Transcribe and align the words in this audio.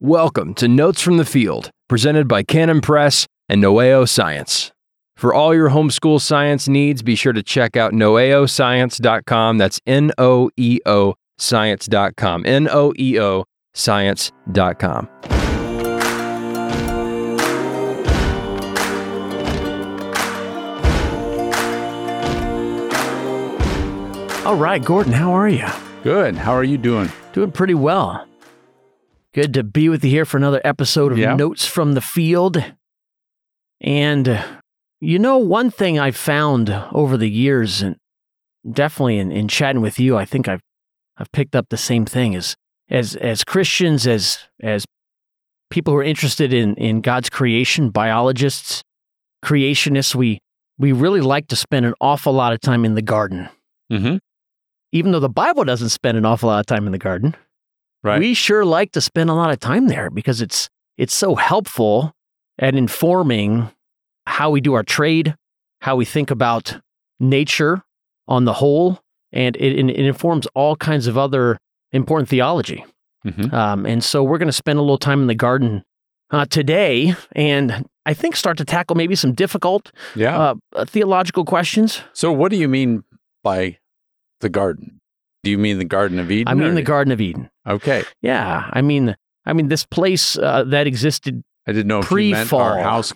Welcome 0.00 0.54
to 0.54 0.68
Notes 0.68 1.02
from 1.02 1.16
the 1.16 1.24
Field, 1.24 1.72
presented 1.88 2.28
by 2.28 2.44
Canon 2.44 2.80
Press 2.80 3.26
and 3.48 3.60
Noeo 3.60 4.08
Science. 4.08 4.70
For 5.16 5.34
all 5.34 5.52
your 5.52 5.70
homeschool 5.70 6.20
science 6.20 6.68
needs, 6.68 7.02
be 7.02 7.16
sure 7.16 7.32
to 7.32 7.42
check 7.42 7.76
out 7.76 7.92
noeoscience.com. 7.92 9.58
That's 9.58 9.80
N 9.88 10.12
O 10.16 10.50
E 10.56 10.78
O 10.86 11.16
science.com. 11.38 12.46
N 12.46 12.68
O 12.70 12.92
E 12.96 13.18
O 13.18 13.44
science.com. 13.74 15.08
All 24.46 24.54
right, 24.54 24.84
Gordon, 24.84 25.12
how 25.12 25.32
are 25.32 25.48
you? 25.48 25.66
Good. 26.04 26.36
How 26.36 26.52
are 26.52 26.62
you 26.62 26.78
doing? 26.78 27.10
Doing 27.32 27.50
pretty 27.50 27.74
well. 27.74 28.27
Good 29.38 29.54
to 29.54 29.62
be 29.62 29.88
with 29.88 30.04
you 30.04 30.10
here 30.10 30.24
for 30.24 30.36
another 30.36 30.60
episode 30.64 31.12
of 31.12 31.18
Yeah. 31.18 31.36
Notes 31.36 31.64
from 31.64 31.92
the 31.92 32.00
Field. 32.00 32.60
And 33.80 34.44
you 35.00 35.16
know, 35.16 35.38
one 35.38 35.70
thing 35.70 35.96
I've 35.96 36.16
found 36.16 36.70
over 36.90 37.16
the 37.16 37.30
years, 37.30 37.80
and 37.80 37.94
definitely 38.68 39.20
in, 39.20 39.30
in 39.30 39.46
chatting 39.46 39.80
with 39.80 40.00
you, 40.00 40.16
I 40.16 40.24
think 40.24 40.48
I've 40.48 40.60
I've 41.18 41.30
picked 41.30 41.54
up 41.54 41.66
the 41.70 41.76
same 41.76 42.04
thing 42.04 42.32
is 42.32 42.56
as 42.90 43.14
as 43.14 43.44
Christians, 43.44 44.08
as 44.08 44.40
as 44.60 44.84
people 45.70 45.94
who 45.94 46.00
are 46.00 46.02
interested 46.02 46.52
in 46.52 46.74
in 46.74 47.00
God's 47.00 47.30
creation, 47.30 47.90
biologists, 47.90 48.82
creationists, 49.44 50.16
we 50.16 50.40
we 50.78 50.90
really 50.90 51.20
like 51.20 51.46
to 51.46 51.54
spend 51.54 51.86
an 51.86 51.94
awful 52.00 52.32
lot 52.32 52.52
of 52.52 52.60
time 52.60 52.84
in 52.84 52.96
the 52.96 53.02
garden. 53.02 53.48
Mm-hmm. 53.92 54.16
Even 54.90 55.12
though 55.12 55.20
the 55.20 55.28
Bible 55.28 55.62
doesn't 55.62 55.90
spend 55.90 56.18
an 56.18 56.24
awful 56.24 56.48
lot 56.48 56.58
of 56.58 56.66
time 56.66 56.86
in 56.86 56.92
the 56.92 56.98
garden, 56.98 57.36
Right. 58.02 58.20
we 58.20 58.34
sure 58.34 58.64
like 58.64 58.92
to 58.92 59.00
spend 59.00 59.28
a 59.28 59.34
lot 59.34 59.50
of 59.50 59.58
time 59.58 59.88
there 59.88 60.10
because 60.10 60.40
it's 60.40 60.68
it's 60.96 61.14
so 61.14 61.34
helpful 61.34 62.14
at 62.58 62.74
informing 62.74 63.70
how 64.26 64.50
we 64.50 64.60
do 64.60 64.74
our 64.74 64.82
trade, 64.82 65.34
how 65.80 65.96
we 65.96 66.04
think 66.04 66.30
about 66.30 66.80
nature 67.18 67.82
on 68.26 68.44
the 68.44 68.52
whole, 68.52 69.00
and 69.32 69.56
it, 69.56 69.78
it 69.78 70.06
informs 70.06 70.46
all 70.54 70.76
kinds 70.76 71.06
of 71.06 71.16
other 71.16 71.58
important 71.92 72.28
theology. 72.28 72.84
Mhm. 73.26 73.52
Um, 73.52 73.86
and 73.86 74.02
so 74.04 74.22
we're 74.22 74.38
going 74.38 74.48
to 74.48 74.52
spend 74.52 74.78
a 74.78 74.82
little 74.82 74.98
time 74.98 75.20
in 75.20 75.26
the 75.26 75.34
garden 75.34 75.84
uh, 76.30 76.46
today, 76.46 77.14
and 77.32 77.86
I 78.06 78.14
think 78.14 78.36
start 78.36 78.58
to 78.58 78.64
tackle 78.64 78.96
maybe 78.96 79.14
some 79.14 79.32
difficult 79.32 79.92
yeah. 80.14 80.38
uh, 80.38 80.54
uh, 80.74 80.84
theological 80.84 81.44
questions. 81.44 82.02
so, 82.12 82.32
what 82.32 82.50
do 82.50 82.56
you 82.56 82.68
mean 82.68 83.02
by 83.42 83.78
the 84.40 84.48
garden? 84.48 84.97
Do 85.48 85.52
you 85.52 85.56
mean 85.56 85.78
the 85.78 85.84
Garden 85.86 86.18
of 86.18 86.30
Eden? 86.30 86.46
I 86.46 86.52
mean, 86.52 86.72
or- 86.72 86.74
the 86.74 86.82
Garden 86.82 87.10
of 87.10 87.22
Eden. 87.22 87.48
Okay. 87.66 88.04
Yeah, 88.20 88.68
I 88.70 88.82
mean, 88.82 89.16
I 89.46 89.54
mean, 89.54 89.68
this 89.68 89.86
place 89.86 90.36
uh, 90.36 90.64
that 90.64 90.86
existed 90.86 91.42
I 91.66 91.72
didn't 91.72 91.86
know 91.86 92.00
if 92.00 92.10
you 92.10 92.16
meant 92.32 92.52
our 92.52 92.74
Pre-fall. 92.74 92.82
house 92.82 93.12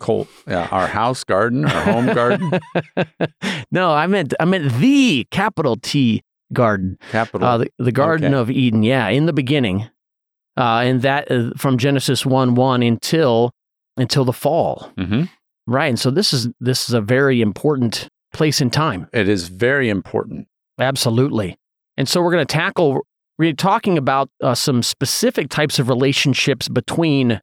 yeah, 0.47 0.66
our 0.72 0.86
house 0.86 1.25
garden, 1.25 1.66
our 1.66 1.83
home 1.92 2.06
garden, 2.06 2.53
no, 3.70 3.92
I 3.92 4.06
meant 4.06 4.33
I 4.41 4.47
meant 4.47 4.72
the 4.78 5.27
capital 5.30 5.77
T 5.77 6.22
garden, 6.55 6.97
capital. 7.10 7.47
uh, 7.47 7.58
the, 7.58 7.70
the 7.78 7.92
Garden 7.92 8.33
Okay. 8.33 8.41
of 8.41 8.50
Eden. 8.50 8.83
Yeah, 8.83 9.08
in 9.08 9.27
the 9.27 9.33
beginning, 9.34 9.91
uh, 10.56 10.80
and 10.84 11.03
that 11.03 11.30
uh, 11.30 11.50
from 11.58 11.77
Genesis 11.77 12.25
one 12.25 12.55
one 12.55 12.83
until 12.83 13.50
until 13.98 14.25
the 14.25 14.33
fall, 14.33 14.91
hmm 14.98 15.25
right? 15.66 15.88
And 15.88 15.98
so 16.00 16.10
this 16.10 16.33
is 16.33 16.48
this 16.60 16.88
is 16.88 16.94
a 16.94 17.00
very 17.03 17.42
important 17.42 18.08
place 18.33 18.62
in 18.62 18.70
time. 18.70 19.06
It 19.12 19.28
is 19.28 19.48
very 19.48 19.91
important. 19.91 20.47
Absolutely. 20.78 21.56
And 22.03 22.08
so 22.08 22.20
we're 22.20 22.33
going 22.33 22.45
to 22.45 22.53
tackle. 22.53 23.06
We're 23.39 23.53
talking 23.53 23.97
about 23.97 24.28
uh, 24.42 24.56
some 24.56 24.83
specific 24.83 25.50
types 25.50 25.78
of 25.78 25.89
relationships 25.89 26.69
between 26.69 27.41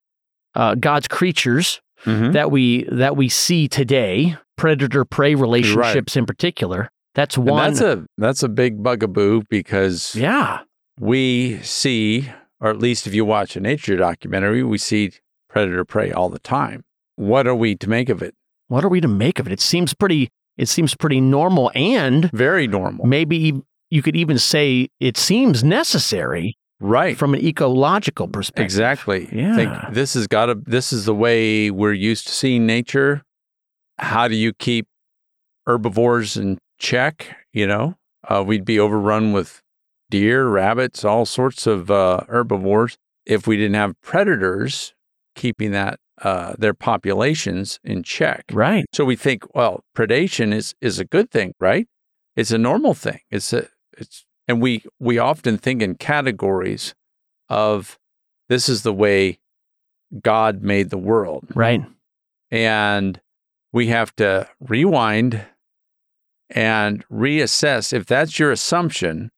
uh, 0.53 0.75
God's 0.75 1.07
creatures 1.07 1.79
Mhm. 2.05 2.33
that 2.33 2.51
we 2.51 2.83
that 2.91 3.15
we 3.15 3.29
see 3.29 3.69
today, 3.69 4.35
predator 4.57 5.05
prey 5.05 5.33
relationships 5.35 6.17
in 6.17 6.25
particular. 6.25 6.89
That's 7.15 7.37
And 7.37 7.45
one. 7.47 7.69
that's 7.73 7.79
a 7.81 8.05
that's 8.17 8.43
a 8.43 8.49
big 8.49 8.83
bugaboo 8.83 9.43
because 9.49 10.13
yeah, 10.13 10.59
we 10.99 11.59
see, 11.61 12.29
or 12.59 12.69
at 12.69 12.79
least 12.79 13.07
if 13.07 13.13
you 13.13 13.23
watch 13.23 13.55
a 13.55 13.61
nature 13.61 13.95
documentary, 13.95 14.61
we 14.61 14.77
see 14.77 15.11
predator 15.49 15.85
prey 15.85 16.11
all 16.11 16.27
the 16.27 16.39
time. 16.39 16.83
What 17.15 17.47
are 17.47 17.55
we 17.55 17.75
to 17.75 17.89
make 17.89 18.09
of 18.09 18.21
it? 18.21 18.33
what 18.67 18.83
are 18.83 18.89
we 18.89 18.99
to 18.99 19.07
make 19.07 19.39
of 19.39 19.47
it? 19.47 19.53
It 19.53 19.61
seems 19.61 19.93
pretty. 19.93 20.29
It 20.57 20.67
seems 20.67 20.93
pretty 20.95 21.21
normal, 21.21 21.71
and 21.73 22.29
Very 22.33 22.67
normal. 22.67 23.05
maybe 23.07 23.61
you 23.89 24.01
could 24.01 24.15
even 24.15 24.37
say 24.37 24.89
it 24.99 25.17
seems 25.17 25.63
necessary 25.63 26.57
Right. 26.81 27.17
from 27.17 27.33
an 27.33 27.43
ecological 27.45 28.27
perspective. 28.27 28.63
Exactly. 28.63 29.27
Yeah. 29.33 29.55
Think 29.55 29.93
this 29.93 30.13
has 30.13 30.27
got 30.27 30.45
to. 30.47 30.55
This 30.55 30.93
is 30.93 31.05
the 31.05 31.15
way 31.15 31.69
we're 31.71 31.93
used 31.93 32.27
to 32.27 32.33
seeing 32.33 32.65
nature. 32.65 33.23
How 33.97 34.27
do 34.29 34.35
you 34.35 34.53
keep 34.53 34.87
herbivores 35.67 36.37
in 36.37 36.57
check? 36.77 37.35
You 37.53 37.67
know, 37.67 37.95
uh, 38.27 38.43
we'd 38.45 38.65
be 38.65 38.79
overrun 38.79 39.33
with 39.33 39.61
deer, 40.09 40.47
rabbits, 40.47 41.03
all 41.03 41.25
sorts 41.25 41.67
of 41.67 41.91
uh, 41.91 42.21
herbivores 42.29 42.97
if 43.25 43.45
we 43.47 43.57
didn't 43.57 43.75
have 43.75 43.99
predators 44.01 44.93
keeping 45.35 45.71
that 45.71 45.99
uh, 46.21 46.53
their 46.57 46.73
populations 46.73 47.79
in 47.83 48.03
check. 48.03 48.45
Right. 48.51 48.85
So 48.93 49.03
we 49.05 49.15
think, 49.15 49.43
well, 49.55 49.83
predation 49.97 50.53
is 50.53 50.73
is 50.81 50.99
a 50.99 51.05
good 51.05 51.29
thing, 51.31 51.53
right? 51.59 51.87
It's 52.35 52.51
a 52.51 52.57
normal 52.57 52.93
thing. 52.93 53.19
It's 53.29 53.51
a 53.51 53.67
it's 53.99 54.25
and 54.47 54.61
we 54.61 54.83
we 54.99 55.17
often 55.17 55.57
think 55.57 55.81
in 55.81 55.95
categories 55.95 56.95
of 57.49 57.99
this 58.47 58.67
is 58.67 58.83
the 58.83 58.93
way 58.93 59.39
God 60.21 60.61
made 60.63 60.89
the 60.89 60.97
world. 60.97 61.47
Right. 61.53 61.83
And 62.51 63.21
we 63.71 63.87
have 63.87 64.15
to 64.15 64.49
rewind 64.59 65.45
and 66.49 67.07
reassess 67.09 67.93
if 67.93 68.05
that's 68.05 68.39
your 68.39 68.51
assumption, 68.51 69.31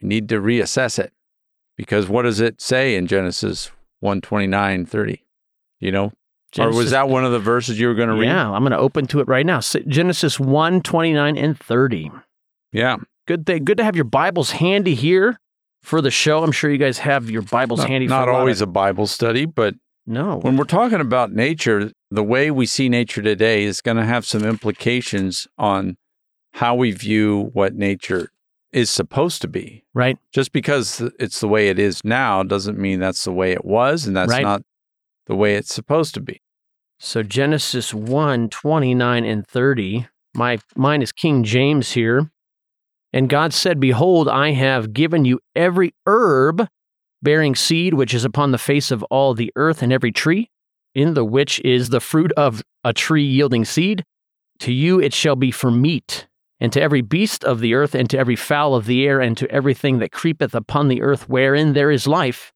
you 0.00 0.08
need 0.08 0.28
to 0.28 0.40
reassess 0.40 0.98
it. 0.98 1.12
Because 1.76 2.08
what 2.08 2.22
does 2.22 2.38
it 2.38 2.60
say 2.60 2.94
in 2.94 3.08
Genesis 3.08 3.72
129, 3.98 4.86
30? 4.86 5.24
You 5.80 5.92
know? 5.92 6.12
or 6.58 6.72
was 6.72 6.92
that 6.92 7.08
one 7.08 7.24
of 7.24 7.32
the 7.32 7.40
verses 7.40 7.80
you 7.80 7.88
were 7.88 7.94
going 7.94 8.08
to 8.08 8.14
read? 8.14 8.26
Yeah, 8.26 8.50
I'm 8.50 8.62
going 8.62 8.70
to 8.70 8.78
open 8.78 9.06
to 9.08 9.18
it 9.18 9.26
right 9.26 9.44
now. 9.44 9.60
Genesis 9.60 10.38
1, 10.38 10.82
29, 10.82 11.36
and 11.36 11.58
30. 11.58 12.12
Yeah. 12.70 12.98
Good 13.26 13.46
thing. 13.46 13.64
Good 13.64 13.78
to 13.78 13.84
have 13.84 13.96
your 13.96 14.04
Bibles 14.04 14.50
handy 14.52 14.94
here 14.94 15.38
for 15.82 16.00
the 16.00 16.10
show. 16.10 16.42
I'm 16.42 16.52
sure 16.52 16.70
you 16.70 16.78
guys 16.78 16.98
have 16.98 17.30
your 17.30 17.42
Bibles 17.42 17.80
not, 17.80 17.88
handy. 17.88 18.06
not 18.06 18.24
for 18.26 18.30
a 18.30 18.36
always 18.36 18.60
Of, 18.60 18.68
a 18.68 18.72
Bible 18.72 19.06
study, 19.06 19.46
but 19.46 19.74
no. 20.06 20.36
when 20.38 20.56
we're 20.56 20.64
talking 20.64 21.00
about 21.00 21.32
nature, 21.32 21.90
the 22.10 22.22
way 22.22 22.50
we 22.50 22.66
see 22.66 22.88
nature 22.88 23.22
today 23.22 23.64
is 23.64 23.80
going 23.80 23.96
to 23.96 24.04
have 24.04 24.26
some 24.26 24.44
implications 24.44 25.48
on 25.56 25.96
how 26.54 26.74
we 26.74 26.90
view 26.92 27.50
what 27.54 27.74
nature 27.74 28.28
is 28.72 28.90
supposed 28.90 29.40
to 29.40 29.48
be. 29.48 29.84
right. 29.94 30.18
Just 30.32 30.52
because 30.52 31.00
it's 31.18 31.40
the 31.40 31.48
way 31.48 31.68
it 31.68 31.78
is 31.78 32.04
now 32.04 32.42
doesn't 32.42 32.76
mean 32.76 32.98
that's 33.00 33.24
the 33.24 33.32
way 33.32 33.52
it 33.52 33.64
was, 33.64 34.06
and 34.06 34.16
that's 34.16 34.30
Right. 34.30 34.42
not 34.42 34.62
the 35.26 35.34
way 35.36 35.54
it's 35.54 35.72
supposed 35.74 36.12
to 36.14 36.20
be. 36.20 36.42
So 36.98 37.22
Genesis 37.22 37.94
1, 37.94 38.48
29, 38.50 39.24
and 39.24 39.46
30. 39.46 40.08
My 40.34 40.58
mine 40.76 41.00
is 41.02 41.12
King 41.12 41.44
James 41.44 41.92
here. 41.92 42.30
And 43.14 43.28
God 43.28 43.54
said, 43.54 43.78
Behold, 43.78 44.28
I 44.28 44.50
have 44.50 44.92
given 44.92 45.24
you 45.24 45.38
every 45.54 45.94
herb 46.04 46.66
bearing 47.22 47.54
seed 47.54 47.94
which 47.94 48.12
is 48.12 48.24
upon 48.24 48.50
the 48.50 48.58
face 48.58 48.90
of 48.90 49.04
all 49.04 49.34
the 49.34 49.52
earth, 49.54 49.82
and 49.82 49.92
every 49.92 50.10
tree, 50.10 50.50
in 50.96 51.14
the 51.14 51.24
which 51.24 51.60
is 51.60 51.90
the 51.90 52.00
fruit 52.00 52.32
of 52.36 52.60
a 52.82 52.92
tree 52.92 53.22
yielding 53.22 53.64
seed. 53.64 54.04
To 54.58 54.72
you 54.72 55.00
it 55.00 55.14
shall 55.14 55.36
be 55.36 55.52
for 55.52 55.70
meat, 55.70 56.26
and 56.58 56.72
to 56.72 56.82
every 56.82 57.02
beast 57.02 57.44
of 57.44 57.60
the 57.60 57.74
earth, 57.74 57.94
and 57.94 58.10
to 58.10 58.18
every 58.18 58.34
fowl 58.34 58.74
of 58.74 58.86
the 58.86 59.06
air, 59.06 59.20
and 59.20 59.36
to 59.36 59.48
everything 59.48 60.00
that 60.00 60.10
creepeth 60.10 60.52
upon 60.52 60.88
the 60.88 61.00
earth 61.00 61.28
wherein 61.28 61.72
there 61.72 61.92
is 61.92 62.08
life, 62.08 62.52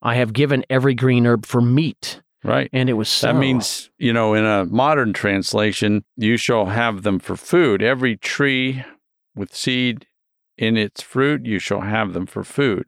I 0.00 0.14
have 0.14 0.32
given 0.32 0.64
every 0.70 0.94
green 0.94 1.26
herb 1.26 1.44
for 1.44 1.60
meat. 1.60 2.22
Right. 2.42 2.70
And 2.72 2.88
it 2.88 2.94
was 2.94 3.10
so. 3.10 3.26
That 3.26 3.38
means, 3.38 3.90
you 3.98 4.14
know, 4.14 4.32
in 4.32 4.46
a 4.46 4.64
modern 4.64 5.12
translation, 5.12 6.02
you 6.16 6.38
shall 6.38 6.64
have 6.64 7.02
them 7.02 7.18
for 7.18 7.36
food. 7.36 7.82
Every 7.82 8.16
tree 8.16 8.84
with 9.38 9.54
seed 9.54 10.06
in 10.56 10.76
its 10.76 11.00
fruit, 11.00 11.46
you 11.46 11.58
shall 11.58 11.82
have 11.82 12.12
them 12.12 12.26
for 12.26 12.44
food. 12.44 12.86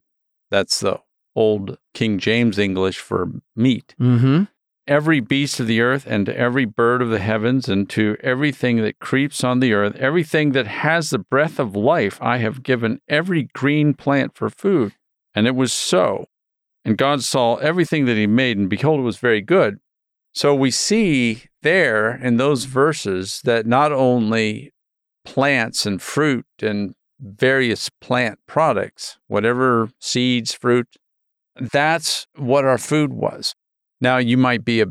That's 0.51 0.81
the 0.81 1.01
old 1.37 1.79
King 1.95 2.19
James 2.19 2.59
English 2.59 2.99
for 2.99 3.31
meat. 3.55 3.95
Mm-hmm. 4.01 4.45
Every 4.87 5.21
beast 5.21 5.61
of 5.61 5.69
the 5.69 5.81
earth, 5.81 6.05
and 6.07 6.27
to 6.27 6.37
every 6.37 6.65
bird 6.65 7.01
of 7.01 7.11
the 7.11 7.21
heavens, 7.21 7.69
and 7.69 7.89
to 7.91 8.17
everything 8.23 8.79
that 8.79 8.99
creeps 8.99 9.45
on 9.45 9.61
the 9.61 9.73
earth, 9.73 9.95
everything 9.97 10.51
that 10.53 10.67
has 10.67 11.11
the 11.11 11.19
breath 11.19 11.61
of 11.61 11.77
life, 11.77 12.21
I 12.21 12.39
have 12.39 12.65
given 12.65 13.01
every 13.09 13.45
green 13.55 13.95
plant 13.95 14.35
for 14.35 14.51
food. 14.51 14.95
And 15.33 15.47
it 15.47 15.55
was 15.55 15.73
so. 15.73 16.27
And 16.85 16.97
God 16.99 17.23
saw 17.23 17.57
everything 17.57 18.07
that 18.07 18.17
he 18.17 18.27
made, 18.27 18.59
and 18.59 18.69
behold, 18.69 18.99
it 18.99 19.05
was 19.05 19.19
very 19.19 19.43
good. 19.43 19.79
So 20.33 20.55
we 20.55 20.71
see 20.73 21.45
there 21.63 22.17
in 22.17 22.37
those 22.37 22.65
verses 22.65 23.41
that 23.45 23.67
not 23.67 23.93
only 23.93 24.73
plants 25.25 25.87
and 25.87 26.01
fruit 26.01 26.47
and 26.63 26.95
various 27.21 27.91
plant 28.01 28.39
products, 28.47 29.19
whatever 29.27 29.91
seeds, 30.01 30.53
fruit, 30.55 30.89
that's 31.57 32.27
what 32.37 32.65
our 32.65 32.79
food 32.79 33.13
was. 33.13 33.55
Now 34.01 34.17
you 34.19 34.37
might 34.37 34.65
be 34.65 34.81
a 34.81 34.87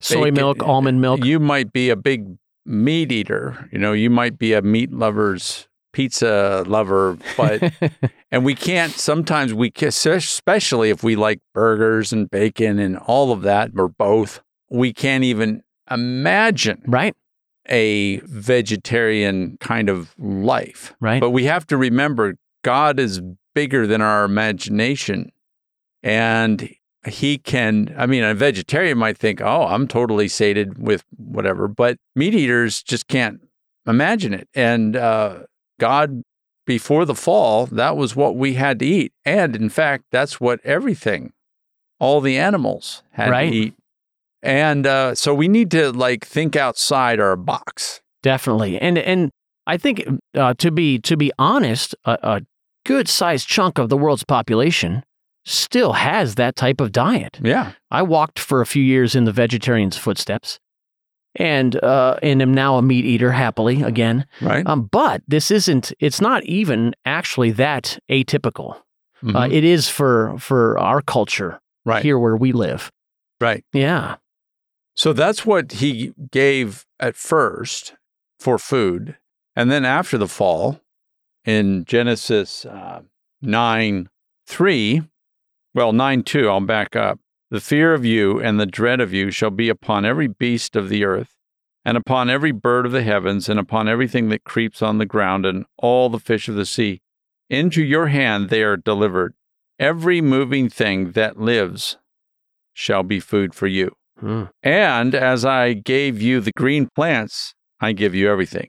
Soy 0.00 0.24
Bacon- 0.24 0.34
milk, 0.34 0.62
almond 0.62 1.00
milk. 1.00 1.24
you 1.24 1.38
might 1.38 1.72
be 1.72 1.90
a 1.90 1.96
big 1.96 2.38
meat 2.64 3.12
eater. 3.12 3.68
You 3.72 3.78
know, 3.78 3.92
you 3.92 4.10
might 4.10 4.38
be 4.38 4.52
a 4.54 4.62
meat 4.62 4.92
lover's 4.92 5.68
pizza 5.92 6.64
lover, 6.66 7.18
but 7.36 7.72
and 8.30 8.44
we 8.44 8.54
can't. 8.54 8.92
Sometimes 8.92 9.52
we, 9.52 9.72
especially 9.82 10.90
if 10.90 11.02
we 11.02 11.16
like 11.16 11.40
burgers 11.52 12.12
and 12.12 12.30
bacon 12.30 12.78
and 12.78 12.96
all 12.96 13.32
of 13.32 13.42
that, 13.42 13.70
or 13.76 13.88
both, 13.88 14.40
we 14.70 14.92
can't 14.92 15.24
even 15.24 15.62
imagine 15.90 16.82
right, 16.86 17.14
a 17.68 18.18
vegetarian 18.24 19.56
kind 19.60 19.88
of 19.88 20.14
life. 20.18 20.94
right. 21.00 21.20
But 21.20 21.30
we 21.30 21.44
have 21.44 21.66
to 21.68 21.76
remember 21.76 22.34
God 22.62 22.98
is 22.98 23.20
bigger 23.54 23.86
than 23.86 24.00
our 24.00 24.24
imagination. 24.24 25.30
And 26.02 26.70
he 27.06 27.38
can, 27.38 27.94
I 27.96 28.06
mean, 28.06 28.22
a 28.22 28.34
vegetarian 28.34 28.98
might 28.98 29.18
think, 29.18 29.40
oh, 29.40 29.66
I'm 29.66 29.86
totally 29.88 30.28
sated 30.28 30.78
with 30.82 31.04
whatever, 31.16 31.68
but 31.68 31.96
meat 32.14 32.34
eaters 32.34 32.82
just 32.82 33.08
can't 33.08 33.40
imagine 33.86 34.34
it. 34.34 34.48
And 34.54 34.96
uh, 34.96 35.40
God, 35.78 36.22
before 36.66 37.04
the 37.04 37.14
fall, 37.14 37.66
that 37.66 37.96
was 37.96 38.14
what 38.14 38.36
we 38.36 38.54
had 38.54 38.78
to 38.80 38.86
eat. 38.86 39.12
And 39.24 39.56
in 39.56 39.68
fact, 39.70 40.04
that's 40.12 40.40
what 40.40 40.60
everything, 40.64 41.32
all 41.98 42.20
the 42.20 42.38
animals 42.38 43.02
had 43.12 43.30
Right. 43.30 43.50
to 43.50 43.56
eat. 43.56 43.74
And 44.42 44.86
uh, 44.86 45.14
so 45.14 45.34
we 45.34 45.48
need 45.48 45.70
to 45.72 45.92
like 45.92 46.26
think 46.26 46.56
outside 46.56 47.20
our 47.20 47.36
box. 47.36 48.00
Definitely, 48.22 48.78
and 48.78 48.98
and 48.98 49.30
I 49.66 49.76
think 49.76 50.04
uh, 50.34 50.54
to 50.54 50.70
be 50.70 50.98
to 51.00 51.16
be 51.16 51.30
honest, 51.38 51.94
a, 52.04 52.18
a 52.22 52.40
good 52.86 53.08
sized 53.08 53.48
chunk 53.48 53.78
of 53.78 53.88
the 53.88 53.96
world's 53.96 54.24
population 54.24 55.02
still 55.44 55.92
has 55.94 56.34
that 56.34 56.54
type 56.56 56.80
of 56.80 56.92
diet. 56.92 57.38
Yeah. 57.42 57.72
I 57.90 58.02
walked 58.02 58.38
for 58.38 58.60
a 58.60 58.66
few 58.66 58.82
years 58.82 59.14
in 59.14 59.24
the 59.24 59.32
vegetarian's 59.32 59.96
footsteps, 59.96 60.58
and 61.34 61.76
uh, 61.82 62.18
and 62.22 62.42
am 62.42 62.52
now 62.54 62.76
a 62.76 62.82
meat 62.82 63.04
eater 63.04 63.32
happily 63.32 63.82
again. 63.82 64.26
Right. 64.40 64.66
Um, 64.66 64.88
but 64.90 65.22
this 65.28 65.50
isn't. 65.50 65.92
It's 66.00 66.20
not 66.20 66.44
even 66.44 66.94
actually 67.04 67.50
that 67.52 67.98
atypical. 68.10 68.76
Uh, 69.22 69.44
Mhm. 69.44 69.52
it 69.52 69.64
is 69.64 69.86
for 69.88 70.34
for 70.38 70.78
our 70.78 71.02
culture 71.02 71.60
right. 71.84 72.02
here 72.02 72.18
where 72.18 72.36
we 72.36 72.52
live. 72.52 72.90
Right. 73.38 73.64
Yeah. 73.74 74.16
So 75.00 75.14
that's 75.14 75.46
what 75.46 75.72
he 75.72 76.12
gave 76.30 76.84
at 76.98 77.16
first 77.16 77.94
for 78.38 78.58
food. 78.58 79.16
And 79.56 79.70
then 79.70 79.86
after 79.86 80.18
the 80.18 80.28
fall, 80.28 80.82
in 81.42 81.86
Genesis 81.86 82.66
uh, 82.66 83.00
9 83.40 84.10
3, 84.46 85.02
well, 85.72 85.94
9 85.94 86.22
2, 86.22 86.50
I'll 86.50 86.60
back 86.60 86.94
up. 86.96 87.18
The 87.50 87.62
fear 87.62 87.94
of 87.94 88.04
you 88.04 88.42
and 88.42 88.60
the 88.60 88.66
dread 88.66 89.00
of 89.00 89.14
you 89.14 89.30
shall 89.30 89.48
be 89.48 89.70
upon 89.70 90.04
every 90.04 90.28
beast 90.28 90.76
of 90.76 90.90
the 90.90 91.06
earth, 91.06 91.34
and 91.82 91.96
upon 91.96 92.28
every 92.28 92.52
bird 92.52 92.84
of 92.84 92.92
the 92.92 93.02
heavens, 93.02 93.48
and 93.48 93.58
upon 93.58 93.88
everything 93.88 94.28
that 94.28 94.44
creeps 94.44 94.82
on 94.82 94.98
the 94.98 95.06
ground, 95.06 95.46
and 95.46 95.64
all 95.78 96.10
the 96.10 96.18
fish 96.18 96.46
of 96.46 96.56
the 96.56 96.66
sea. 96.66 97.00
Into 97.48 97.82
your 97.82 98.08
hand 98.08 98.50
they 98.50 98.62
are 98.62 98.76
delivered. 98.76 99.32
Every 99.78 100.20
moving 100.20 100.68
thing 100.68 101.12
that 101.12 101.40
lives 101.40 101.96
shall 102.74 103.02
be 103.02 103.18
food 103.18 103.54
for 103.54 103.66
you. 103.66 103.96
Hmm. 104.20 104.44
And 104.62 105.14
as 105.14 105.44
I 105.44 105.72
gave 105.72 106.20
you 106.20 106.40
the 106.40 106.52
green 106.56 106.88
plants, 106.94 107.54
I 107.80 107.92
give 107.92 108.14
you 108.14 108.30
everything. 108.30 108.68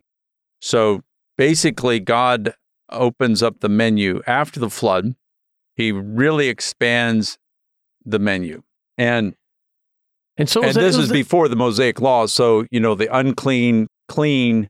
So 0.62 1.01
basically, 1.38 2.00
God 2.00 2.53
opens 2.89 3.44
up 3.44 3.59
the 3.59 3.69
menu 3.69 4.21
after 4.27 4.59
the 4.59 4.69
flood. 4.69 5.13
He 5.75 5.92
really 5.92 6.48
expands 6.48 7.38
the 8.06 8.19
menu. 8.19 8.62
And, 8.98 9.33
And 10.38 10.50
so 10.50 10.63
and 10.63 10.74
that- 10.74 10.80
this 10.80 10.95
is 10.98 11.09
that- 11.09 11.13
before 11.13 11.48
the 11.48 11.56
Mosaic 11.56 12.00
law. 12.00 12.25
So, 12.25 12.65
you 12.71 12.80
know, 12.80 12.95
the 12.95 13.13
unclean, 13.15 13.88
clean 14.07 14.69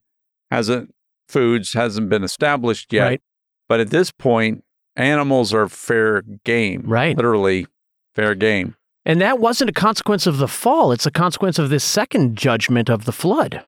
hasn't, 0.50 0.94
foods 1.28 1.74
hasn't 1.74 2.10
been 2.10 2.24
established 2.24 2.92
yet. 2.92 3.04
Right. 3.04 3.22
But 3.70 3.80
at 3.80 3.90
this 3.90 4.12
point, 4.12 4.64
animals 4.96 5.54
are 5.54 5.68
fair 5.70 6.24
game. 6.44 6.84
Right. 6.86 7.16
Literally 7.16 7.68
fair 8.16 8.36
game. 8.36 8.76
And 9.06 9.20
that 9.22 9.40
wasn't 9.40 9.70
a 9.70 9.74
consequence 9.74 10.28
of 10.28 10.38
the 10.38 10.48
fall. 10.48 10.92
It's 10.92 11.06
a 11.06 11.12
consequence 11.12 11.58
of 11.58 11.70
this 11.70 11.84
second 11.84 12.38
judgment 12.38 12.90
of 12.90 13.06
the 13.06 13.12
flood. 13.12 13.66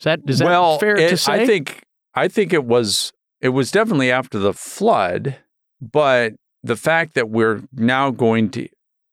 Is 0.00 0.04
that 0.04 0.20
is 0.26 0.38
that 0.38 0.46
well, 0.46 0.78
fair 0.78 0.96
it- 0.96 1.10
to 1.10 1.16
say? 1.16 1.32
I 1.42 1.46
think 1.46 1.82
I 2.14 2.28
think 2.28 2.52
it 2.52 2.64
was 2.64 3.12
it 3.40 3.50
was 3.50 3.70
definitely 3.70 4.10
after 4.10 4.38
the 4.38 4.52
flood, 4.54 5.36
but 5.80 6.34
the 6.62 6.76
fact 6.76 7.14
that 7.14 7.28
we're 7.30 7.62
now 7.72 8.10
going 8.10 8.50
to 8.50 8.68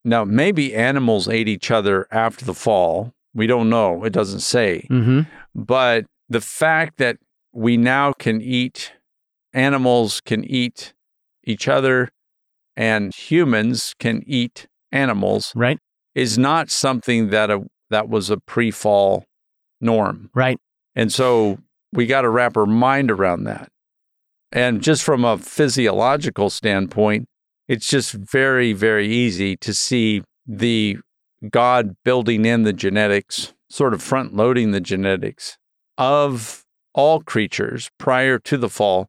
now 0.06 0.24
maybe 0.24 0.74
animals 0.74 1.28
ate 1.28 1.48
each 1.50 1.70
other 1.72 2.08
after 2.12 2.46
the 2.46 2.54
fall. 2.54 3.14
We 3.34 3.46
don't 3.48 3.70
know. 3.70 4.04
It 4.04 4.14
doesn't 4.14 4.40
say. 4.40 4.86
hmm 4.88 5.22
But 5.54 6.06
the 6.30 6.42
fact 6.42 6.98
that 6.98 7.18
we 7.54 7.76
now 7.78 8.14
can 8.14 8.42
eat 8.42 8.94
animals 9.54 10.22
can 10.22 10.44
eat 10.44 10.94
each 11.44 11.68
other 11.68 12.10
and 12.76 13.14
humans 13.14 13.94
can 14.00 14.24
eat 14.26 14.68
animals 14.92 15.52
Right. 15.56 15.80
is 16.16 16.38
not 16.38 16.70
something 16.70 17.30
that 17.30 17.50
a 17.52 17.66
that 17.90 18.10
was 18.10 18.30
a 18.30 18.38
pre-fall 18.38 19.24
norm. 19.80 20.30
Right. 20.34 20.60
And 20.96 21.12
so 21.12 21.60
we 21.94 22.06
got 22.06 22.22
to 22.22 22.30
wrap 22.30 22.58
our 22.58 22.66
mind 22.66 23.10
around 23.10 23.46
that. 23.46 23.70
And 24.52 24.82
just 24.82 25.04
from 25.04 25.24
a 25.24 25.38
physiological 25.38 26.50
standpoint, 26.50 27.28
it's 27.68 27.88
just 27.88 28.12
very, 28.14 28.74
very 28.74 29.08
easy 29.08 29.56
to 29.58 29.74
see 29.74 30.24
the 30.46 30.98
God 31.50 31.96
building 32.04 32.46
in 32.46 32.64
the 32.64 32.74
genetics, 32.74 33.54
sort 33.70 33.94
of 33.94 34.02
front 34.02 34.36
loading 34.36 34.72
the 34.72 34.82
genetics 34.82 35.58
of 35.98 36.64
all 36.94 37.22
creatures 37.22 37.90
prior 37.98 38.40
to 38.40 38.58
the 38.58 38.70
fall 38.70 39.08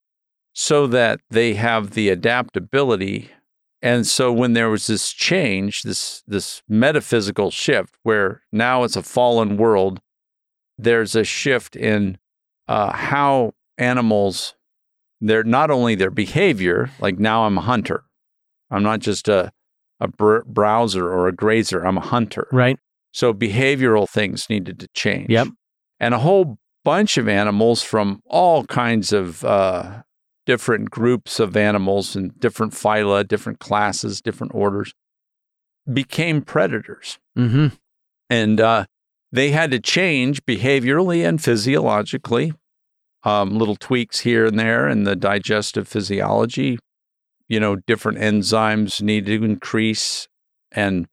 so 0.52 0.86
that 0.86 1.20
they 1.30 1.54
have 1.54 1.92
the 1.92 2.08
adaptability. 2.08 3.30
And 3.80 4.06
so 4.06 4.32
when 4.32 4.54
there 4.54 4.70
was 4.70 4.86
this 4.86 5.12
change, 5.12 5.82
this 5.82 6.22
this 6.26 6.62
metaphysical 6.68 7.50
shift 7.50 7.96
where 8.02 8.42
now 8.50 8.82
it's 8.84 8.96
a 8.96 9.02
fallen 9.02 9.56
world, 9.56 10.00
there's 10.76 11.14
a 11.14 11.24
shift 11.24 11.76
in 11.76 12.18
uh, 12.66 12.92
how 12.92 13.52
animals 13.76 14.54
they're 15.20 15.44
not 15.44 15.70
only 15.70 15.94
their 15.94 16.10
behavior, 16.10 16.90
like 17.00 17.18
now 17.18 17.44
I'm 17.44 17.58
a 17.58 17.62
hunter. 17.62 18.04
I'm 18.70 18.82
not 18.82 19.00
just 19.00 19.28
a 19.28 19.52
a 20.00 20.08
br- 20.08 20.42
browser 20.46 21.08
or 21.08 21.28
a 21.28 21.32
grazer. 21.32 21.84
I'm 21.84 21.98
a 21.98 22.02
hunter. 22.02 22.46
Right. 22.52 22.78
So 23.12 23.32
behavioral 23.32 24.08
things 24.08 24.48
needed 24.48 24.78
to 24.80 24.88
change. 24.94 25.30
Yep. 25.30 25.48
And 25.98 26.14
a 26.14 26.18
whole 26.18 26.58
bunch 26.84 27.16
of 27.16 27.28
animals 27.28 27.82
from 27.82 28.20
all 28.26 28.64
kinds 28.64 29.12
of 29.12 29.44
uh, 29.44 30.02
different 30.48 30.90
groups 30.90 31.38
of 31.38 31.58
animals 31.58 32.16
and 32.16 32.40
different 32.40 32.72
phyla, 32.72 33.28
different 33.28 33.60
classes, 33.60 34.22
different 34.22 34.54
orders 34.54 34.94
became 35.92 36.40
predators. 36.40 37.18
hmm 37.36 37.66
And 38.30 38.58
uh, 38.58 38.86
they 39.30 39.50
had 39.50 39.70
to 39.72 39.78
change 39.78 40.42
behaviorally 40.46 41.26
and 41.28 41.42
physiologically. 41.42 42.54
Um, 43.24 43.58
little 43.58 43.76
tweaks 43.76 44.20
here 44.20 44.46
and 44.46 44.58
there 44.58 44.88
in 44.88 45.04
the 45.04 45.14
digestive 45.14 45.86
physiology. 45.86 46.78
You 47.46 47.60
know, 47.60 47.76
different 47.76 48.16
enzymes 48.16 49.02
need 49.02 49.26
to 49.26 49.44
increase 49.44 50.28
and 50.72 51.06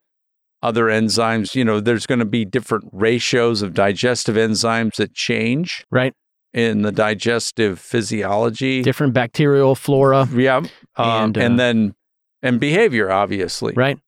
other 0.62 0.86
enzymes. 0.86 1.56
You 1.56 1.66
know, 1.66 1.82
there's 1.82 2.06
going 2.06 2.20
to 2.20 2.26
be 2.26 2.46
different 2.46 2.86
ratios 2.94 3.62
of 3.62 3.74
digestive 3.74 4.38
enzymes 4.38 4.96
that 4.96 5.14
change 5.14 5.84
Right. 5.92 6.14
In 6.56 6.82
the 6.84 6.92
digestive 6.92 7.78
physiology. 7.80 8.82
Different 8.82 9.14
bacterial 9.14 9.76
flora. 9.76 10.28
yeah. 10.34 10.58
Um, 10.58 10.70
And, 10.98 11.38
and 11.38 11.54
uh, 11.56 11.58
then, 11.58 11.96
and 12.42 12.60
behavior, 12.60 13.12
obviously 13.12 13.74
Right. 13.76 14.00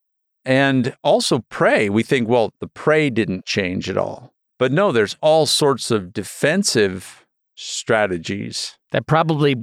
and 0.46 0.96
also 1.04 1.40
prey. 1.50 1.90
We 1.90 2.04
think, 2.04 2.30
well, 2.30 2.54
the 2.62 2.68
prey 2.68 3.10
didn't 3.10 3.46
change 3.46 3.90
at 3.90 3.98
all. 3.98 4.34
But 4.58 4.72
no, 4.72 4.92
there's 4.94 5.18
all 5.22 5.46
sorts 5.46 5.92
of 5.92 6.14
defensive 6.14 7.26
strategies. 7.56 8.78
That 8.92 9.06
probably 9.06 9.56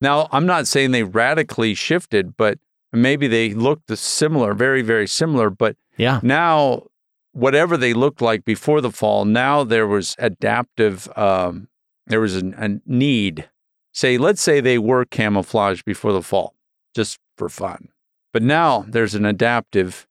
Now, 0.00 0.28
I'm 0.32 0.46
not 0.46 0.66
saying 0.66 0.92
they 0.92 1.02
radically 1.02 1.74
shifted, 1.74 2.36
but 2.36 2.58
maybe 2.92 3.26
they 3.28 3.52
looked 3.52 3.94
similar, 3.98 4.54
very, 4.54 4.80
very 4.82 5.06
similar. 5.08 5.50
But 5.50 5.76
yeah. 5.98 6.20
now, 6.22 6.84
whatever 7.32 7.76
they 7.76 7.92
looked 7.92 8.22
like 8.22 8.44
before 8.44 8.80
the 8.80 8.90
fall, 8.92 9.24
now 9.24 9.64
there 9.64 9.86
was 9.86 10.14
adaptive, 10.18 11.08
um, 11.18 11.68
there 12.10 12.20
was 12.20 12.36
an, 12.36 12.54
a 12.58 12.80
need. 12.90 13.48
Say, 13.92 14.18
let's 14.18 14.40
say 14.42 14.60
they 14.60 14.78
were 14.78 15.04
camouflaged 15.04 15.84
before 15.84 16.12
the 16.12 16.22
fall, 16.22 16.54
just 16.94 17.18
for 17.38 17.48
fun. 17.48 17.88
But 18.32 18.42
now 18.42 18.84
there's 18.86 19.14
an 19.14 19.24
adaptive 19.24 20.06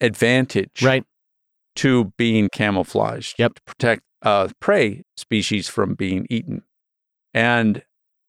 advantage 0.00 0.82
Right. 0.82 1.04
to 1.76 2.12
being 2.16 2.48
camouflaged 2.52 3.36
Yep. 3.38 3.54
to 3.56 3.62
protect 3.66 4.02
uh, 4.22 4.48
prey 4.60 5.02
species 5.16 5.68
from 5.68 5.94
being 5.94 6.26
eaten. 6.30 6.62
And 7.34 7.82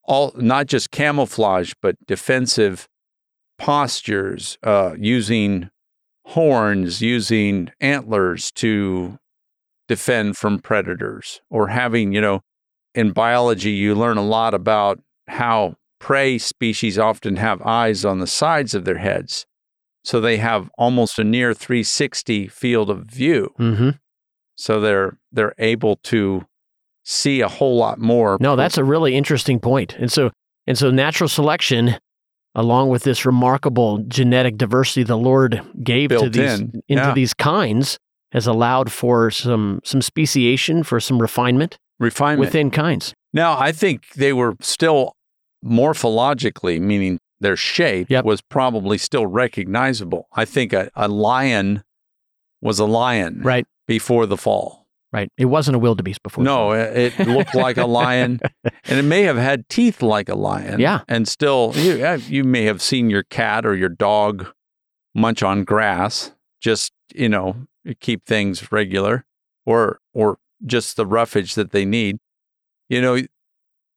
all 0.04 0.32
not 0.36 0.66
just 0.68 0.92
camouflage, 0.92 1.74
but 1.82 1.96
defensive 2.06 2.88
postures, 3.58 4.58
uh, 4.64 4.96
using 4.98 5.70
horns, 6.26 7.02
using 7.02 7.70
antlers 7.80 8.52
to 8.54 9.20
defend 9.88 10.36
from 10.38 10.60
predators, 10.60 11.42
or 11.50 11.68
having, 11.68 12.12
you 12.14 12.22
know, 12.22 12.42
in 12.96 13.12
biology, 13.12 13.72
you 13.72 13.96
learn 13.96 14.18
a 14.18 14.26
lot 14.26 14.54
about 14.54 15.00
how 15.28 15.76
prey 16.00 16.38
species 16.38 17.00
often 17.00 17.38
have 17.38 17.62
eyes 17.62 18.04
on 18.06 18.20
the 18.20 18.28
sides 18.28 18.74
of 18.74 18.86
their 18.86 18.98
heads. 18.98 19.46
So 20.04 20.20
they 20.20 20.38
have 20.38 20.70
almost 20.78 21.18
a 21.18 21.24
near 21.24 21.54
360 21.54 22.48
field 22.48 22.90
of 22.90 23.06
view. 23.06 23.54
Mm-hmm. 23.58 23.92
So 24.56 24.80
they're 24.80 25.18
they're 25.32 25.56
able 25.58 25.96
to 26.04 26.46
see 27.04 27.42
a 27.42 27.48
whole 27.48 27.78
lot 27.78 28.00
more. 28.00 28.38
No, 28.40 28.56
that's 28.56 28.78
a 28.78 28.84
really 28.84 29.16
interesting 29.16 29.60
point. 29.60 29.96
And 29.96 30.12
so 30.12 30.32
and 30.68 30.78
so 30.78 30.92
natural 30.92 31.30
selection, 31.30 31.98
along 32.54 32.90
with 32.90 33.04
this 33.04 33.26
remarkable 33.26 34.00
genetic 34.00 34.58
diversity 34.58 35.04
the 35.04 35.18
Lord 35.18 35.62
gave 35.82 36.10
to 36.10 36.30
these 36.30 36.60
in, 36.60 36.82
into 36.88 37.04
yeah. 37.04 37.14
these 37.14 37.34
kinds, 37.34 37.98
has 38.34 38.46
allowed 38.46 38.92
for 38.92 39.32
some 39.32 39.80
some 39.86 40.02
speciation, 40.02 40.84
for 40.84 41.00
some 41.00 41.20
refinement 41.20 41.78
refinement. 42.04 42.40
within 42.42 42.70
kinds. 42.72 43.14
Now, 43.34 43.58
I 43.58 43.72
think 43.72 44.10
they 44.16 44.34
were 44.34 44.56
still 44.62 45.14
morphologically, 45.66 46.80
meaning 46.80 47.20
their 47.40 47.56
shape, 47.58 48.10
Yep. 48.10 48.26
was 48.26 48.42
probably 48.42 48.98
still 48.98 49.28
recognizable. 49.28 50.28
I 50.34 50.46
think 50.46 50.72
a, 50.74 50.90
a 50.96 51.08
lion 51.08 51.84
was 52.62 52.80
a 52.80 52.86
lion 52.86 53.42
Right. 53.44 53.66
before 53.88 54.26
the 54.26 54.38
fall. 54.38 54.86
Right. 55.12 55.30
It 55.38 55.46
wasn't 55.46 55.76
a 55.76 55.80
wildebeest 55.80 56.24
before. 56.24 56.44
No, 56.44 56.72
it, 56.72 57.14
it 57.20 57.28
looked 57.28 57.54
like 57.54 57.78
a 57.78 57.86
lion, 57.86 58.40
and 58.64 58.98
it 59.00 59.04
may 59.04 59.24
have 59.24 59.38
had 59.38 59.70
teeth 59.70 60.02
like 60.02 60.28
a 60.28 60.34
lion. 60.36 60.80
Yeah. 60.80 61.02
and 61.08 61.28
still, 61.28 61.72
you, 61.76 62.18
you 62.28 62.44
may 62.44 62.64
have 62.64 62.82
seen 62.82 63.10
your 63.12 63.22
cat 63.24 63.64
or 63.66 63.76
your 63.76 63.90
dog 63.90 64.48
munch 65.14 65.44
on 65.44 65.66
grass, 65.66 66.32
just 66.62 66.94
you 67.14 67.30
know, 67.30 67.56
keep 68.00 68.26
things 68.26 68.72
regular, 68.72 69.24
or 69.68 70.00
or 70.14 70.40
just 70.66 70.96
the 70.96 71.06
roughage 71.06 71.56
that 71.56 71.72
they 71.72 71.86
need. 71.86 72.18
You 72.90 73.02
know, 73.02 73.20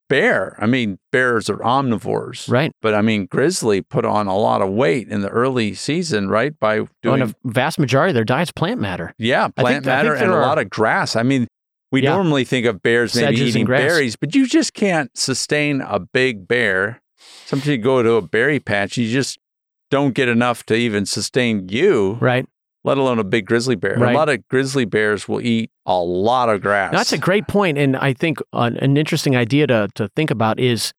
bear. 0.08 0.56
I 0.60 0.66
mean, 0.66 0.98
bears 1.10 1.50
are 1.50 1.56
omnivores, 1.58 2.48
Right. 2.50 2.72
but 2.80 2.94
I 2.94 3.02
mean, 3.02 3.26
grizzly 3.26 3.82
put 3.82 4.04
on 4.04 4.26
a 4.26 4.36
lot 4.36 4.62
of 4.62 4.70
weight 4.70 5.08
in 5.08 5.20
the 5.22 5.28
early 5.28 5.74
season, 5.74 6.28
right? 6.28 6.58
By 6.58 6.86
doing 7.02 7.20
and 7.22 7.30
a 7.32 7.34
vast 7.44 7.78
majority 7.78 8.10
of 8.10 8.14
their 8.14 8.24
diet's 8.24 8.52
plant 8.52 8.80
matter. 8.80 9.14
yeah, 9.18 9.48
plant 9.48 9.84
think 9.84 9.86
matter 9.86 10.12
and 10.14 10.30
there 10.30 10.38
a 10.40 10.46
lot 10.46 10.58
of 10.58 10.70
grass. 10.70 11.16
I 11.16 11.22
mean, 11.24 11.48
we 11.90 12.02
Yeah. 12.02 12.14
normally 12.14 12.44
think 12.44 12.66
of 12.66 12.82
bears 12.82 13.14
maybe 13.14 13.36
Sedges 13.36 13.48
eating 13.56 13.66
berries, 13.66 14.16
but 14.16 14.34
you 14.34 14.46
just 14.46 14.74
can't 14.74 15.10
sustain 15.16 15.80
a 15.80 15.98
big 15.98 16.46
bear. 16.46 17.00
Sometimes 17.46 17.68
you 17.68 17.78
go 17.78 18.02
to 18.02 18.12
a 18.14 18.22
berry 18.22 18.60
patch, 18.60 18.96
you 18.96 19.10
just 19.10 19.38
don't 19.90 20.14
get 20.14 20.28
enough 20.28 20.64
to 20.66 20.74
even 20.74 21.06
sustain 21.06 21.68
you, 21.68 22.18
Right. 22.20 22.46
Let 22.86 22.98
alone 22.98 23.18
a 23.18 23.24
big 23.24 23.46
grizzly 23.46 23.74
bear. 23.74 23.96
Right. 23.98 24.14
A 24.14 24.16
lot 24.16 24.28
of 24.28 24.46
grizzly 24.48 24.84
bears 24.84 25.28
will 25.28 25.40
eat 25.40 25.70
a 25.84 25.98
lot 25.98 26.48
of 26.48 26.62
grass. 26.62 26.92
That's 26.92 27.12
a 27.12 27.18
great 27.18 27.48
point, 27.48 27.76
and 27.76 27.96
I 27.96 28.14
think 28.14 28.38
an, 28.52 28.76
an 28.78 28.96
interesting 28.96 29.36
idea 29.36 29.66
to 29.66 29.88
to 29.96 30.08
think 30.16 30.30
about 30.30 30.58
is 30.60 30.92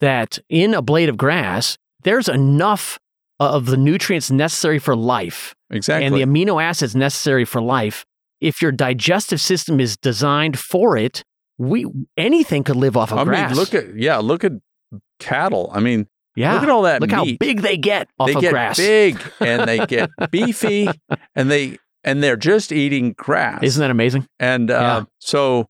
that 0.00 0.38
in 0.48 0.74
a 0.74 0.82
blade 0.82 1.08
of 1.08 1.16
grass, 1.16 1.78
there's 2.02 2.28
enough 2.28 2.98
of 3.40 3.66
the 3.66 3.76
nutrients 3.76 4.30
necessary 4.30 4.78
for 4.78 4.94
life 4.94 5.54
exactly. 5.70 6.06
and 6.06 6.14
the 6.14 6.20
amino 6.20 6.62
acids 6.62 6.94
necessary 6.94 7.44
for 7.44 7.60
life. 7.60 8.04
If 8.40 8.60
your 8.60 8.70
digestive 8.70 9.40
system 9.40 9.80
is 9.80 9.96
designed 9.96 10.58
for 10.58 10.96
it, 10.96 11.22
we 11.56 11.86
anything 12.18 12.64
could 12.64 12.76
live 12.76 12.96
off 12.96 13.12
of 13.12 13.26
grass. 13.26 13.50
I 13.50 13.54
grass. 13.54 13.72
mean, 13.72 13.80
look 13.80 13.90
at 13.90 13.96
yeah, 13.96 14.18
look 14.18 14.44
at 14.44 14.52
cattle. 15.18 15.70
I 15.72 15.80
mean, 15.80 16.06
yeah, 16.36 16.54
look 16.54 16.62
at 16.62 16.68
all 16.68 16.82
that 16.82 17.00
look 17.00 17.10
how 17.10 17.24
big 17.38 17.60
they 17.62 17.76
get 17.76 18.08
off 18.18 18.28
they 18.28 18.34
of 18.34 18.40
get 18.40 18.50
grass. 18.50 18.76
big 18.76 19.20
and 19.40 19.68
they 19.68 19.84
get 19.86 20.10
beefy, 20.30 20.88
and 21.34 21.50
they 21.50 21.78
and 22.02 22.22
they're 22.22 22.36
just 22.36 22.72
eating 22.72 23.12
grass. 23.12 23.62
Isn't 23.62 23.80
that 23.80 23.90
amazing? 23.90 24.26
And 24.38 24.70
uh, 24.70 24.74
Yeah. 24.74 25.04
so 25.20 25.68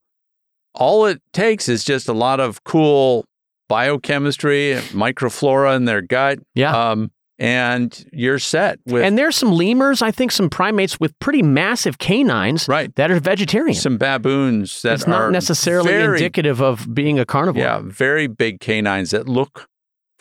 all 0.74 1.06
it 1.06 1.22
takes 1.32 1.68
is 1.68 1.84
just 1.84 2.08
a 2.08 2.12
lot 2.12 2.40
of 2.40 2.64
cool 2.64 3.24
biochemistry, 3.68 4.74
microflora 4.90 5.76
in 5.76 5.84
their 5.84 6.00
gut. 6.00 6.38
Yeah. 6.54 6.90
Um, 6.90 7.10
and 7.36 8.04
you're 8.12 8.38
set 8.38 8.78
with 8.86 9.02
and 9.02 9.18
there's 9.18 9.34
some 9.34 9.50
lemurs, 9.50 10.02
I 10.02 10.12
think, 10.12 10.30
some 10.30 10.48
primates 10.48 11.00
with 11.00 11.18
pretty 11.18 11.42
massive 11.42 11.98
canines 11.98 12.68
right 12.68 12.94
that 12.94 13.10
are 13.10 13.18
vegetarian. 13.18 13.74
some 13.74 13.98
baboons 13.98 14.82
that 14.82 14.94
it's 14.94 15.06
not 15.08 15.32
necessarily 15.32 15.90
very, 15.90 16.16
indicative 16.16 16.62
of 16.62 16.86
being 16.94 17.18
a 17.18 17.26
carnivore. 17.26 17.60
Yeah, 17.60 17.80
very 17.82 18.28
big 18.28 18.60
canines 18.60 19.10
that 19.10 19.28
look, 19.28 19.68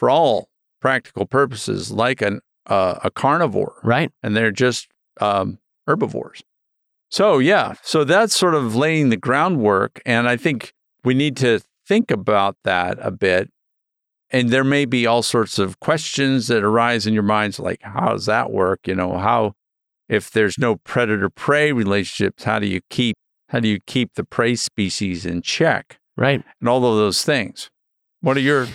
for 0.04 0.10
all 0.10 0.50
practical 0.82 1.26
purposes, 1.26 1.90
like 1.90 2.22
an 2.22 2.42
uh, 2.68 3.00
a 3.06 3.10
carnivore. 3.10 3.76
Right. 3.86 4.12
and 4.22 4.36
they're 4.36 4.52
just 4.52 4.90
um, 5.22 5.60
herbivores. 5.88 6.44
So, 7.10 7.40
yeah, 7.40 7.76
so 7.84 8.04
that's 8.04 8.36
sort 8.36 8.54
of 8.54 8.76
laying 8.76 9.08
the 9.08 9.16
groundwork. 9.16 10.02
And 10.06 10.28
I 10.28 10.36
think 10.36 10.74
we 11.06 11.14
need 11.14 11.38
to 11.38 11.62
think 11.88 12.12
about 12.12 12.58
that 12.66 12.98
a 13.02 13.12
bit. 13.12 13.50
And 14.30 14.50
there 14.50 14.66
may 14.66 14.84
be 14.84 15.08
all 15.08 15.24
sorts 15.24 15.58
of 15.58 15.80
questions 15.80 16.48
that 16.48 16.64
arise 16.66 17.08
in 17.08 17.14
your 17.14 17.24
minds, 17.24 17.58
like, 17.58 17.82
how 17.82 18.10
does 18.10 18.26
that 18.26 18.52
work? 18.52 18.86
You 18.86 18.96
know, 18.96 19.18
how, 19.18 19.54
if 20.10 20.32
there's 20.32 20.58
no 20.58 20.76
predator 20.78 21.30
prey 21.30 21.72
relationships, 21.72 22.44
how 22.44 22.60
do 22.60 22.68
you 22.68 22.82
keep, 22.90 23.16
how 23.50 23.62
do 23.62 23.70
you 23.70 23.80
keep 23.88 24.16
the 24.16 24.26
prey 24.26 24.56
species 24.56 25.26
in 25.26 25.42
check 25.44 25.98
Right. 26.18 26.44
and 26.60 26.68
all 26.68 26.86
of 26.86 26.98
those 26.98 27.24
things? 27.24 27.70
What 28.20 28.36
are 28.36 28.42
your, 28.42 28.68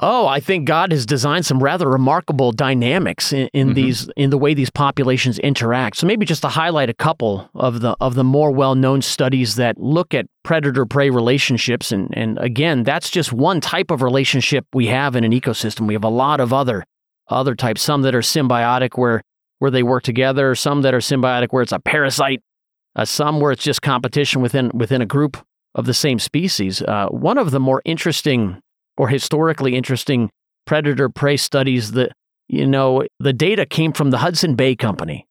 Oh, 0.00 0.26
I 0.26 0.40
think 0.40 0.66
God 0.66 0.90
has 0.90 1.06
designed 1.06 1.46
some 1.46 1.62
rather 1.62 1.88
remarkable 1.88 2.50
dynamics 2.50 3.32
in, 3.32 3.48
in 3.52 3.68
Mhm. 3.70 3.74
these 3.74 4.10
in 4.16 4.30
the 4.30 4.38
way 4.38 4.52
these 4.52 4.70
populations 4.70 5.38
interact. 5.38 5.96
So 5.96 6.06
maybe 6.06 6.26
just 6.26 6.42
to 6.42 6.48
highlight 6.48 6.90
a 6.90 6.94
couple 6.94 7.48
of 7.54 7.80
the 7.80 7.96
of 8.00 8.16
the 8.16 8.24
more 8.24 8.50
well-known 8.50 9.02
studies 9.02 9.54
that 9.54 9.78
look 9.78 10.12
at 10.12 10.26
predator-prey 10.42 11.10
relationships 11.10 11.92
and 11.92 12.08
and 12.12 12.38
again, 12.40 12.82
that's 12.82 13.08
just 13.08 13.32
one 13.32 13.60
type 13.60 13.92
of 13.92 14.02
relationship 14.02 14.66
we 14.74 14.88
have 14.88 15.14
in 15.14 15.22
an 15.22 15.30
ecosystem. 15.30 15.86
We 15.86 15.94
have 15.94 16.02
a 16.04 16.08
lot 16.08 16.40
of 16.40 16.52
other 16.52 16.84
other 17.28 17.54
types, 17.54 17.80
some 17.80 18.02
that 18.02 18.16
are 18.16 18.20
symbiotic 18.20 18.98
where 18.98 19.22
where 19.60 19.70
they 19.70 19.84
work 19.84 20.02
together, 20.02 20.56
some 20.56 20.82
that 20.82 20.92
are 20.92 20.98
symbiotic 20.98 21.48
where 21.50 21.62
it's 21.62 21.72
a 21.72 21.78
parasite, 21.78 22.40
uh, 22.96 23.04
some 23.04 23.38
where 23.38 23.52
it's 23.52 23.62
just 23.62 23.80
competition 23.80 24.42
within 24.42 24.72
within 24.74 25.00
a 25.00 25.06
group 25.06 25.36
of 25.76 25.86
the 25.86 25.94
same 25.94 26.18
species. 26.18 26.82
Uh, 26.82 27.06
one 27.10 27.38
of 27.38 27.52
the 27.52 27.60
more 27.60 27.80
interesting 27.84 28.58
or 28.96 29.08
historically 29.08 29.74
interesting 29.76 30.30
predator 30.66 31.08
prey 31.08 31.36
studies 31.36 31.92
that 31.92 32.12
you 32.48 32.66
know 32.66 33.04
the 33.20 33.32
data 33.32 33.66
came 33.66 33.92
from 33.92 34.10
the 34.10 34.18
Hudson 34.18 34.54
Bay 34.54 34.76
Company, 34.76 35.26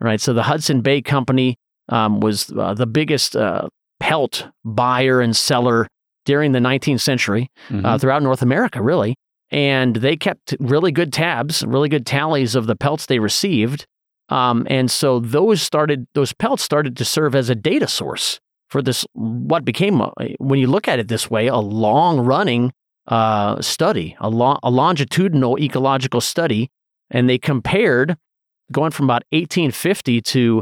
right? 0.00 0.20
So 0.20 0.32
the 0.32 0.42
Hudson 0.42 0.80
Bay 0.80 1.00
Company 1.02 1.56
um, 1.88 2.20
was 2.20 2.52
uh, 2.52 2.74
the 2.74 2.86
biggest 2.86 3.36
uh, 3.36 3.68
pelt 4.00 4.46
buyer 4.64 5.20
and 5.20 5.36
seller 5.36 5.86
during 6.24 6.52
the 6.52 6.58
19th 6.58 7.00
century 7.00 7.48
Mm-hmm. 7.68 7.86
uh, 7.86 7.98
throughout 7.98 8.22
North 8.22 8.42
America, 8.42 8.82
really. 8.82 9.14
And 9.50 9.94
they 9.96 10.16
kept 10.16 10.56
really 10.58 10.90
good 10.90 11.12
tabs, 11.12 11.64
really 11.64 11.88
good 11.88 12.04
tallies 12.04 12.54
of 12.56 12.66
the 12.66 12.74
pelts 12.76 13.06
they 13.06 13.20
received. 13.20 13.86
Um, 14.28 14.66
and 14.68 14.90
so 14.90 15.20
those 15.20 15.62
started, 15.62 16.06
those 16.14 16.32
pelts 16.32 16.64
started 16.64 16.96
to 16.96 17.04
serve 17.04 17.36
as 17.36 17.48
a 17.48 17.54
data 17.54 17.86
source 17.86 18.40
for 18.70 18.82
this, 18.82 19.06
what 19.12 19.64
became, 19.64 20.00
when 20.38 20.58
you 20.58 20.66
look 20.66 20.88
at 20.88 20.98
it 20.98 21.06
this 21.06 21.30
way, 21.30 21.46
a 21.46 21.56
long 21.58 22.18
running 22.18 22.72
uh, 23.08 23.60
study, 23.60 24.16
a, 24.20 24.28
lo- 24.28 24.58
a 24.62 24.70
longitudinal 24.70 25.58
ecological 25.58 26.20
study. 26.20 26.70
And 27.10 27.28
they 27.28 27.38
compared, 27.38 28.16
going 28.72 28.90
from 28.90 29.04
about 29.06 29.22
1850 29.30 30.20
to 30.22 30.58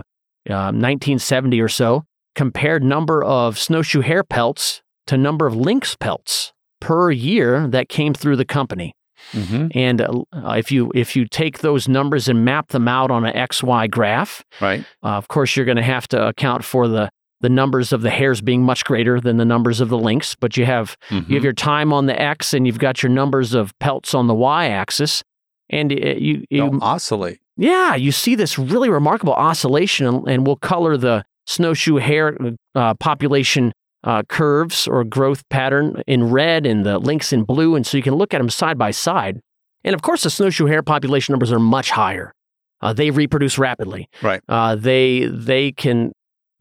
uh, 0.50 0.70
1970 0.72 1.60
or 1.60 1.68
so, 1.68 2.04
compared 2.34 2.82
number 2.84 3.22
of 3.24 3.58
snowshoe 3.58 4.00
hare 4.02 4.24
pelts 4.24 4.82
to 5.06 5.16
number 5.16 5.46
of 5.46 5.54
lynx 5.56 5.96
pelts 5.96 6.52
per 6.80 7.10
year 7.10 7.66
that 7.68 7.88
came 7.88 8.12
through 8.14 8.36
the 8.36 8.44
company. 8.44 8.94
Mm-hmm. 9.32 9.68
And 9.74 10.00
uh, 10.02 10.50
if 10.58 10.70
you 10.70 10.92
if 10.94 11.16
you 11.16 11.26
take 11.26 11.60
those 11.60 11.88
numbers 11.88 12.28
and 12.28 12.44
map 12.44 12.68
them 12.68 12.86
out 12.86 13.10
on 13.10 13.24
an 13.24 13.32
XY 13.34 13.90
graph, 13.90 14.44
Right. 14.60 14.84
uh, 15.02 15.08
of 15.16 15.28
course 15.28 15.56
you're 15.56 15.64
going 15.64 15.76
to 15.78 15.82
have 15.82 16.06
to 16.08 16.26
account 16.28 16.62
for 16.62 16.88
the 16.88 17.08
the 17.44 17.48
numbers 17.60 17.92
of 17.92 18.00
the 18.02 18.10
hares 18.10 18.40
being 18.40 18.62
much 18.62 18.84
greater 18.84 19.20
than 19.20 19.36
the 19.36 19.44
numbers 19.44 19.80
of 19.80 19.88
the 19.88 19.98
lynx, 19.98 20.34
But 20.34 20.56
you 20.56 20.64
have 20.66 20.96
Mm-hmm. 21.10 21.30
you 21.30 21.36
have 21.36 21.44
your 21.44 21.52
time 21.72 21.92
on 21.92 22.06
the 22.06 22.16
X 22.20 22.52
and 22.54 22.66
you've 22.66 22.78
got 22.78 23.02
your 23.02 23.10
numbers 23.20 23.54
of 23.54 23.72
pelts 23.78 24.14
on 24.14 24.26
the 24.26 24.34
Y 24.34 24.66
axis, 24.68 25.22
and 25.70 25.92
uh, 25.92 25.96
you, 25.96 26.44
you 26.50 26.70
They'll 26.70 26.78
oscillate. 26.82 27.38
yeah, 27.56 27.94
you 27.94 28.10
see 28.12 28.34
this 28.34 28.58
really 28.58 28.90
remarkable 28.90 29.34
oscillation, 29.34 30.06
and- 30.06 30.28
and 30.28 30.46
we'll 30.46 30.56
color 30.72 30.96
the 30.96 31.24
snowshoe 31.46 31.96
hare 31.96 32.36
uh, 32.74 32.94
population 32.94 33.72
uh, 34.02 34.22
curves 34.28 34.86
or 34.88 35.04
growth 35.04 35.42
pattern 35.50 36.02
in 36.06 36.30
red 36.30 36.66
and 36.66 36.84
the 36.84 36.98
lynx 36.98 37.32
in 37.32 37.44
blue, 37.44 37.74
and 37.76 37.86
so 37.86 37.96
you 37.96 38.02
can 38.02 38.14
look 38.14 38.34
at 38.34 38.38
them 38.38 38.50
side 38.50 38.76
by 38.78 38.90
side. 38.90 39.40
And 39.86 39.94
of 39.94 40.00
course, 40.02 40.22
the 40.24 40.30
snowshoe 40.30 40.66
hare 40.66 40.82
population 40.82 41.32
numbers 41.32 41.52
are 41.52 41.58
much 41.76 41.90
higher. 41.90 42.32
Uh, 42.80 42.92
they 42.92 43.10
reproduce 43.10 43.56
rapidly. 43.58 44.08
Right. 44.22 44.40
Uh, 44.48 44.74
they 44.76 45.26
they 45.50 45.72
can 45.72 46.12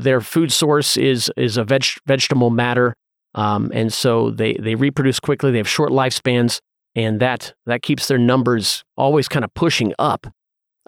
their 0.03 0.21
food 0.21 0.51
source 0.51 0.97
is 0.97 1.31
is 1.37 1.57
a 1.57 1.63
veg, 1.63 1.85
vegetable 2.05 2.49
matter, 2.49 2.93
um, 3.35 3.71
and 3.73 3.91
so 3.91 4.29
they 4.29 4.53
they 4.53 4.75
reproduce 4.75 5.19
quickly. 5.19 5.51
They 5.51 5.57
have 5.57 5.69
short 5.69 5.91
lifespans. 5.91 6.59
and 6.95 7.19
that 7.19 7.53
that 7.65 7.81
keeps 7.81 8.07
their 8.07 8.19
numbers 8.19 8.83
always 8.95 9.27
kind 9.27 9.43
of 9.43 9.53
pushing 9.53 9.93
up. 9.97 10.27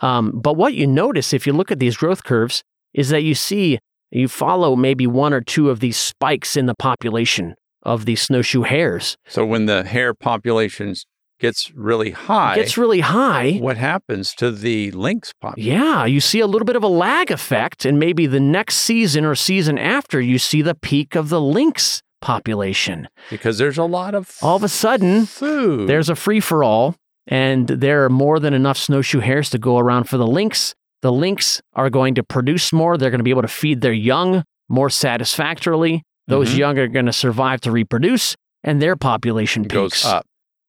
Um, 0.01 0.31
but 0.36 0.55
what 0.55 0.74
you 0.74 0.86
notice 0.88 1.34
if 1.34 1.48
you 1.48 1.53
look 1.53 1.72
at 1.72 1.79
these 1.79 1.98
growth 1.98 2.24
curves 2.24 2.63
is 2.93 3.10
that 3.10 3.24
you 3.24 3.34
see 3.34 3.79
you 4.12 4.27
follow 4.27 4.75
maybe 4.75 5.07
one 5.07 5.34
or 5.34 5.41
two 5.41 5.69
of 5.69 5.79
these 5.79 5.98
spikes 5.98 6.55
in 6.55 6.67
the 6.67 6.75
population 6.75 7.55
of 7.84 8.05
these 8.05 8.22
snowshoe 8.22 8.63
hares. 8.63 9.17
So 9.27 9.45
when 9.45 9.65
the 9.65 9.84
hare 9.84 10.13
population 10.13 10.93
gets 11.39 11.72
really 11.75 12.12
high, 12.12 12.56
gets 12.56 12.77
really 12.77 13.01
high. 13.01 13.58
what 13.62 13.77
happens 13.77 14.34
to 14.36 14.51
the 14.51 14.92
lynx 14.92 15.32
population? 15.42 15.74
Yeah, 15.74 16.06
you 16.06 16.20
see 16.20 16.39
a 16.39 16.48
little 16.48 16.65
bit 16.65 16.75
of 16.75 16.84
a 16.84 16.88
lag 16.88 17.32
effect, 17.32 17.86
and 17.86 18.00
maybe 18.00 18.25
the 18.25 18.39
next 18.39 18.75
season 18.77 19.25
or 19.25 19.36
season 19.36 19.77
after, 19.77 20.20
you 20.22 20.38
see 20.39 20.62
the 20.62 20.75
peak 20.75 21.15
of 21.15 21.30
the 21.30 21.42
lynx 21.42 22.01
population. 22.22 23.08
Because 23.30 23.58
there's 23.58 23.77
a 23.77 23.84
lot 23.84 24.15
of 24.15 24.32
All 24.42 24.56
of 24.56 24.63
a 24.63 24.70
sudden, 24.70 25.25
food. 25.25 25.88
there's 25.88 26.10
a 26.10 26.15
free 26.15 26.39
for 26.39 26.63
all, 26.63 26.96
and 27.27 27.68
there 27.68 28.04
are 28.06 28.10
more 28.10 28.39
than 28.39 28.54
enough 28.54 28.77
snowshoe 28.77 29.20
hares 29.20 29.50
to 29.51 29.58
go 29.58 29.77
around 29.77 30.06
for 30.10 30.18
the 30.18 30.27
lynx. 30.27 30.74
The 31.01 31.12
lynx 31.12 31.62
are 31.74 31.89
going 31.89 32.15
to 32.15 32.24
produce 32.24 32.74
more. 32.74 32.98
They're 32.98 33.12
going 33.12 33.20
to 33.20 33.24
be 33.24 33.30
able 33.30 33.42
to 33.44 33.48
feed 33.48 33.82
their 33.82 33.94
young 33.94 34.44
more 34.70 34.89
satisfactorily. 34.89 36.01
Those 36.27 36.54
Mhm. 36.54 36.58
young 36.58 36.77
are 36.80 36.88
going 36.88 37.06
to 37.06 37.13
survive 37.13 37.62
to 37.62 37.72
reproduce, 37.72 38.36
and 38.63 38.82
their 38.82 38.96
population 38.96 39.63
It 39.65 39.70
goes 39.70 39.92
peaks. 39.92 40.06
up. 40.06 40.25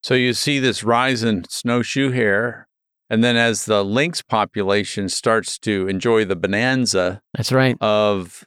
So 0.06 0.14
you 0.14 0.34
see 0.34 0.60
this 0.60 0.84
rise 0.84 1.24
in 1.24 1.46
snowshoe 1.48 2.12
hare. 2.12 2.68
And 3.10 3.24
then 3.24 3.36
as 3.36 3.64
the 3.64 3.84
lynx 3.84 4.22
population 4.22 5.08
starts 5.08 5.58
to 5.60 5.88
enjoy 5.88 6.24
the 6.24 6.36
bonanza 6.36 7.22
That's 7.34 7.50
right. 7.50 7.76
of 7.80 8.44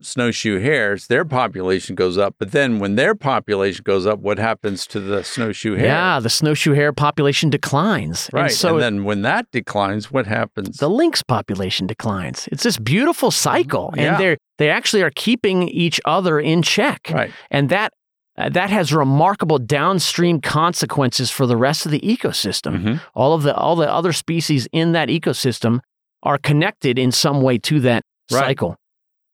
snowshoe 0.00 0.58
hares, 0.58 1.06
their 1.06 1.24
population 1.24 1.94
goes 1.94 2.18
up. 2.18 2.34
But 2.36 2.50
then 2.50 2.80
when 2.80 2.96
their 2.96 3.14
population 3.14 3.84
goes 3.84 4.06
up, 4.06 4.18
what 4.18 4.40
happens 4.40 4.84
to 4.88 4.98
the 4.98 5.22
snowshoe 5.22 5.76
hare? 5.76 5.86
Yeah, 5.86 6.18
the 6.18 6.28
snowshoe 6.28 6.72
hare 6.72 6.92
population 6.92 7.48
declines. 7.48 8.28
Right. 8.32 8.46
And 8.46 8.52
so 8.52 8.70
and 8.74 8.82
then 8.82 9.04
when 9.04 9.22
that 9.22 9.46
declines, 9.52 10.10
what 10.10 10.26
happens? 10.26 10.78
the 10.78 10.90
lynx 10.90 11.22
population 11.22 11.86
declines. 11.86 12.48
It's 12.50 12.64
this 12.64 12.78
beautiful 12.78 13.28
mm-hmm. 13.28 13.50
cycle, 13.50 13.90
and 13.90 14.00
Yeah. 14.00 14.18
they're 14.18 14.36
they 14.58 14.68
actually 14.68 15.02
are 15.02 15.12
keeping 15.14 15.68
each 15.68 16.00
other 16.04 16.40
in 16.40 16.62
check, 16.62 17.08
right. 17.12 17.30
and 17.52 17.68
that 17.68 17.92
uh, 18.38 18.48
that 18.48 18.70
has 18.70 18.92
remarkable 18.92 19.58
downstream 19.58 20.40
consequences 20.40 21.30
for 21.30 21.46
the 21.46 21.56
rest 21.56 21.84
of 21.86 21.92
the 21.92 22.00
ecosystem. 22.00 22.82
Mhm. 22.82 23.00
All 23.14 23.34
of 23.34 23.42
the 23.42 23.54
all 23.54 23.76
the 23.76 23.90
other 23.90 24.12
species 24.12 24.66
in 24.72 24.92
that 24.92 25.08
ecosystem 25.08 25.80
are 26.22 26.38
connected 26.38 26.98
in 26.98 27.12
some 27.12 27.42
way 27.42 27.58
to 27.58 27.80
that 27.80 28.04
Right. 28.30 28.38
cycle. 28.40 28.76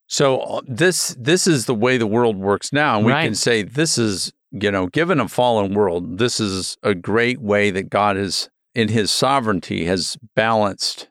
So 0.08 0.38
uh, 0.40 0.60
this 0.66 1.14
this 1.18 1.46
is 1.46 1.66
the 1.66 1.74
way 1.74 1.96
the 1.98 2.06
world 2.06 2.36
works 2.36 2.72
now, 2.72 2.96
and 2.96 3.06
we 3.06 3.12
Right. 3.12 3.24
can 3.24 3.34
say 3.34 3.62
this 3.62 3.98
is 3.98 4.32
you 4.50 4.70
know, 4.70 4.86
given 4.86 5.20
a 5.20 5.28
fallen 5.28 5.74
world, 5.74 6.16
this 6.16 6.40
is 6.40 6.78
a 6.82 6.94
great 6.94 7.38
way 7.38 7.70
that 7.70 7.90
God 7.90 8.16
has 8.16 8.48
in 8.74 8.88
His 8.88 9.10
sovereignty 9.10 9.84
has 9.84 10.16
balanced 10.34 11.08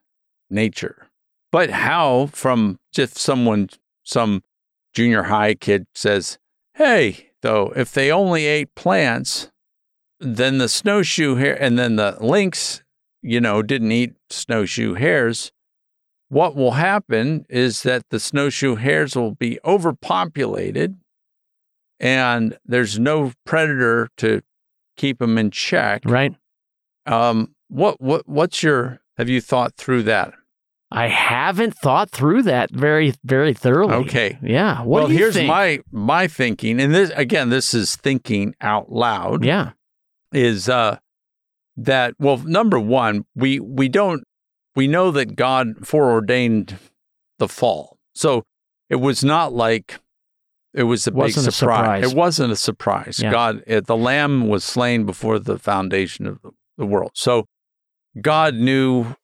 nature. 0.50 1.08
But 1.51 1.70
how, 1.70 2.29
from 2.34 2.79
just 2.91 3.15
someone, 3.17 3.70
some 4.03 4.41
junior 4.94 5.24
high 5.24 5.53
kid 5.53 5.86
says, 5.94 6.39
"Hey, 6.74 7.26
though, 7.41 7.74
if 7.75 7.91
they 7.91 8.12
only 8.12 8.46
ate 8.46 8.74
plants, 8.75 9.50
then 10.20 10.58
the 10.58 10.70
snowshoe 10.70 11.36
hare 11.36 11.62
and 11.62 11.77
then 11.77 11.96
the 11.96 12.17
lynx, 12.20 12.84
you 13.22 13.39
know, 13.39 13.62
didn't 13.62 13.91
eat 13.91 14.15
snowshoe 14.29 14.94
hares." 14.96 15.51
what 16.29 16.56
will 16.56 16.72
happen 16.72 17.46
is 17.50 17.84
that 17.84 18.03
the 18.10 18.20
snowshoe 18.20 18.75
hares 18.75 19.15
will 19.15 19.36
be 19.36 19.60
overpopulated 19.63 20.98
and 22.00 22.58
there's 22.65 23.00
no 23.00 23.32
predator 23.46 24.10
to 24.17 24.41
keep 24.98 25.20
them 25.20 25.38
in 25.38 25.51
check. 25.51 26.03
Right? 26.06 26.36
Um, 27.06 27.56
what, 27.70 28.01
what, 28.01 28.27
what's 28.27 28.62
your, 28.62 29.00
have 29.17 29.29
you 29.29 29.41
thought 29.41 29.75
through 29.75 30.03
that? 30.03 30.34
I 30.89 31.08
haven't 31.08 31.75
thought 31.77 32.10
through 32.12 32.44
that 32.44 32.72
very 32.72 33.13
very 33.24 33.53
thoroughly. 33.53 33.94
Okay. 34.06 34.39
Yeah. 34.41 34.84
What 34.84 35.03
well, 35.03 35.08
here's 35.08 35.35
think? 35.35 35.48
my, 35.48 35.79
my 35.92 36.27
thinking. 36.27 36.79
And 36.79 36.96
this, 36.96 37.11
again, 37.16 37.50
this 37.50 37.74
is 37.74 37.96
thinking 37.96 38.55
out 38.61 38.92
loud 38.92 39.44
yeah. 39.44 39.72
is, 40.31 40.70
uh, 40.70 41.00
that, 41.75 42.16
well, 42.20 42.38
number 42.38 42.79
one, 42.79 43.25
we, 43.35 43.59
we 43.59 43.90
don't, 43.90 44.24
we 44.75 44.88
know 44.88 45.11
that 45.11 45.35
God 45.35 45.85
foreordained 45.85 46.77
the 47.38 47.48
fall. 47.48 47.98
So 48.16 48.46
it 48.90 48.96
was 48.96 49.24
not 49.24 49.53
like 49.53 50.00
it 50.74 50.83
was 50.83 51.05
a 51.05 51.11
Wasn't 51.11 51.46
big 51.46 51.50
a 51.50 51.51
surprise. 51.51 52.11
It 52.11 52.16
wasn't 52.16 52.51
a 52.51 52.55
surprise. 52.55 53.20
Yeah. 53.22 53.31
God, 53.31 53.64
it, 53.68 53.88
the 53.88 53.98
lamb 53.98 54.48
was 54.48 54.64
slain 54.64 55.05
before 55.05 55.38
the 55.38 55.59
foundation 55.59 56.27
of 56.27 56.40
the 56.77 56.85
world. 56.85 57.11
So 57.14 57.46
God 58.22 58.55
knew 58.55 59.16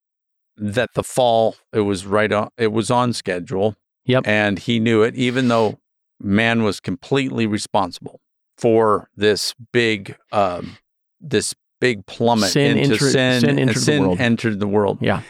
that 0.57 0.93
the 0.93 1.03
fall, 1.03 1.55
it 1.71 1.81
was 1.81 2.05
right 2.05 2.31
on, 2.31 2.49
it 2.57 2.71
was 2.71 2.91
on 2.91 3.13
schedule. 3.13 3.75
Yep. 4.05 4.27
And 4.27 4.59
he 4.59 4.79
knew 4.79 5.01
it, 5.01 5.15
even 5.15 5.47
though 5.47 5.79
man 6.19 6.63
was 6.63 6.79
completely 6.79 7.47
responsible 7.47 8.19
for 8.57 9.09
this 9.15 9.53
big, 9.71 10.15
um, 10.31 10.77
this 11.21 11.53
big 11.79 12.05
plummet 12.05 12.49
Sin 12.49 12.77
into 12.77 12.93
entered- 12.95 13.11
sin. 13.11 13.41
sin 13.41 13.49
and 13.49 13.59
entered 13.59 13.75
the 13.75 13.79
sin 13.79 14.01
world. 14.03 14.19
entered 14.19 14.59
the 14.59 14.67
world. 14.67 14.97
Yeah. 15.01 15.21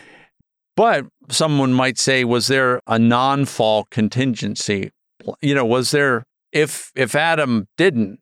But 0.76 1.06
someone 1.30 1.72
might 1.74 1.98
say, 2.00 2.24
was 2.24 2.48
there 2.48 2.82
a 2.88 2.98
non-fall 2.98 3.86
contingency? 3.92 4.92
You 5.42 5.54
know, 5.56 5.66
was 5.66 5.92
there 5.92 6.26
if 6.52 6.92
if 6.96 7.16
Adam 7.16 7.68
didn't 7.78 8.20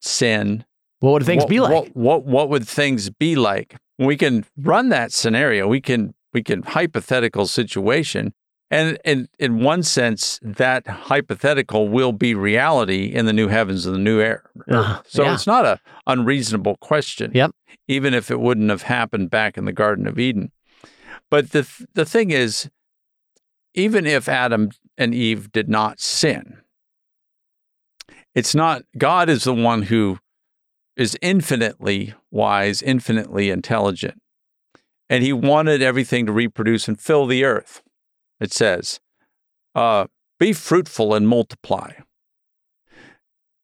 sin, 0.00 0.64
What 1.00 1.12
would 1.12 1.24
things 1.26 1.42
what, 1.44 1.48
be 1.48 1.60
like? 1.60 1.72
What, 1.72 1.96
what 1.96 2.24
what 2.26 2.48
would 2.50 2.68
things 2.68 3.10
be 3.10 3.36
like? 3.36 3.76
We 3.98 4.16
can 4.16 4.44
run 4.58 4.90
that 4.90 5.12
scenario. 5.12 5.66
We 5.66 5.80
can 5.80 6.14
we 6.34 6.42
can 6.42 6.62
hypothetical 6.62 7.46
situation. 7.46 8.34
And 8.70 8.98
in 9.04 9.28
in 9.38 9.62
one 9.62 9.82
sense, 9.82 10.40
that 10.42 10.86
hypothetical 10.86 11.88
will 11.88 12.12
be 12.12 12.34
reality 12.34 13.04
in 13.06 13.26
the 13.26 13.32
new 13.32 13.48
heavens 13.48 13.86
and 13.86 13.94
the 13.94 14.00
new 14.00 14.20
air. 14.20 14.50
Uh, 14.68 15.00
So 15.06 15.22
yeah. 15.22 15.34
it's 15.34 15.46
not 15.46 15.64
a 15.64 15.80
unreasonable 16.06 16.76
question. 16.76 17.30
Yep. 17.34 17.52
Even 17.86 18.14
if 18.14 18.30
it 18.30 18.40
wouldn't 18.40 18.70
have 18.70 18.82
happened 18.82 19.30
back 19.30 19.56
in 19.56 19.64
the 19.64 19.72
Garden 19.72 20.06
of 20.06 20.18
Eden. 20.18 20.50
But 21.30 21.52
the 21.52 21.68
the 21.94 22.04
thing 22.04 22.30
is, 22.30 22.68
even 23.74 24.06
if 24.06 24.28
Adam 24.28 24.70
and 24.98 25.14
Eve 25.14 25.52
did 25.52 25.68
not 25.68 26.00
sin, 26.00 26.58
it's 28.34 28.54
not 28.54 28.82
God 28.98 29.28
is 29.28 29.44
the 29.44 29.54
one 29.54 29.82
who 29.82 30.18
is 30.96 31.18
infinitely 31.20 32.14
wise, 32.30 32.82
infinitely 32.82 33.50
intelligent. 33.50 34.20
And 35.10 35.22
he 35.22 35.32
wanted 35.32 35.82
everything 35.82 36.26
to 36.26 36.32
reproduce 36.32 36.88
and 36.88 36.98
fill 36.98 37.26
the 37.26 37.44
earth. 37.44 37.82
It 38.40 38.52
says, 38.52 39.00
uh, 39.74 40.06
be 40.38 40.52
fruitful 40.52 41.14
and 41.14 41.28
multiply. 41.28 41.92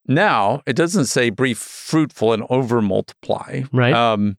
Now, 0.06 0.62
it 0.66 0.74
doesn't 0.74 1.06
say 1.06 1.30
be 1.30 1.54
fruitful 1.54 2.32
and 2.32 2.44
over 2.50 2.82
multiply. 2.82 3.62
Right. 3.72 3.94
Um, 3.94 4.36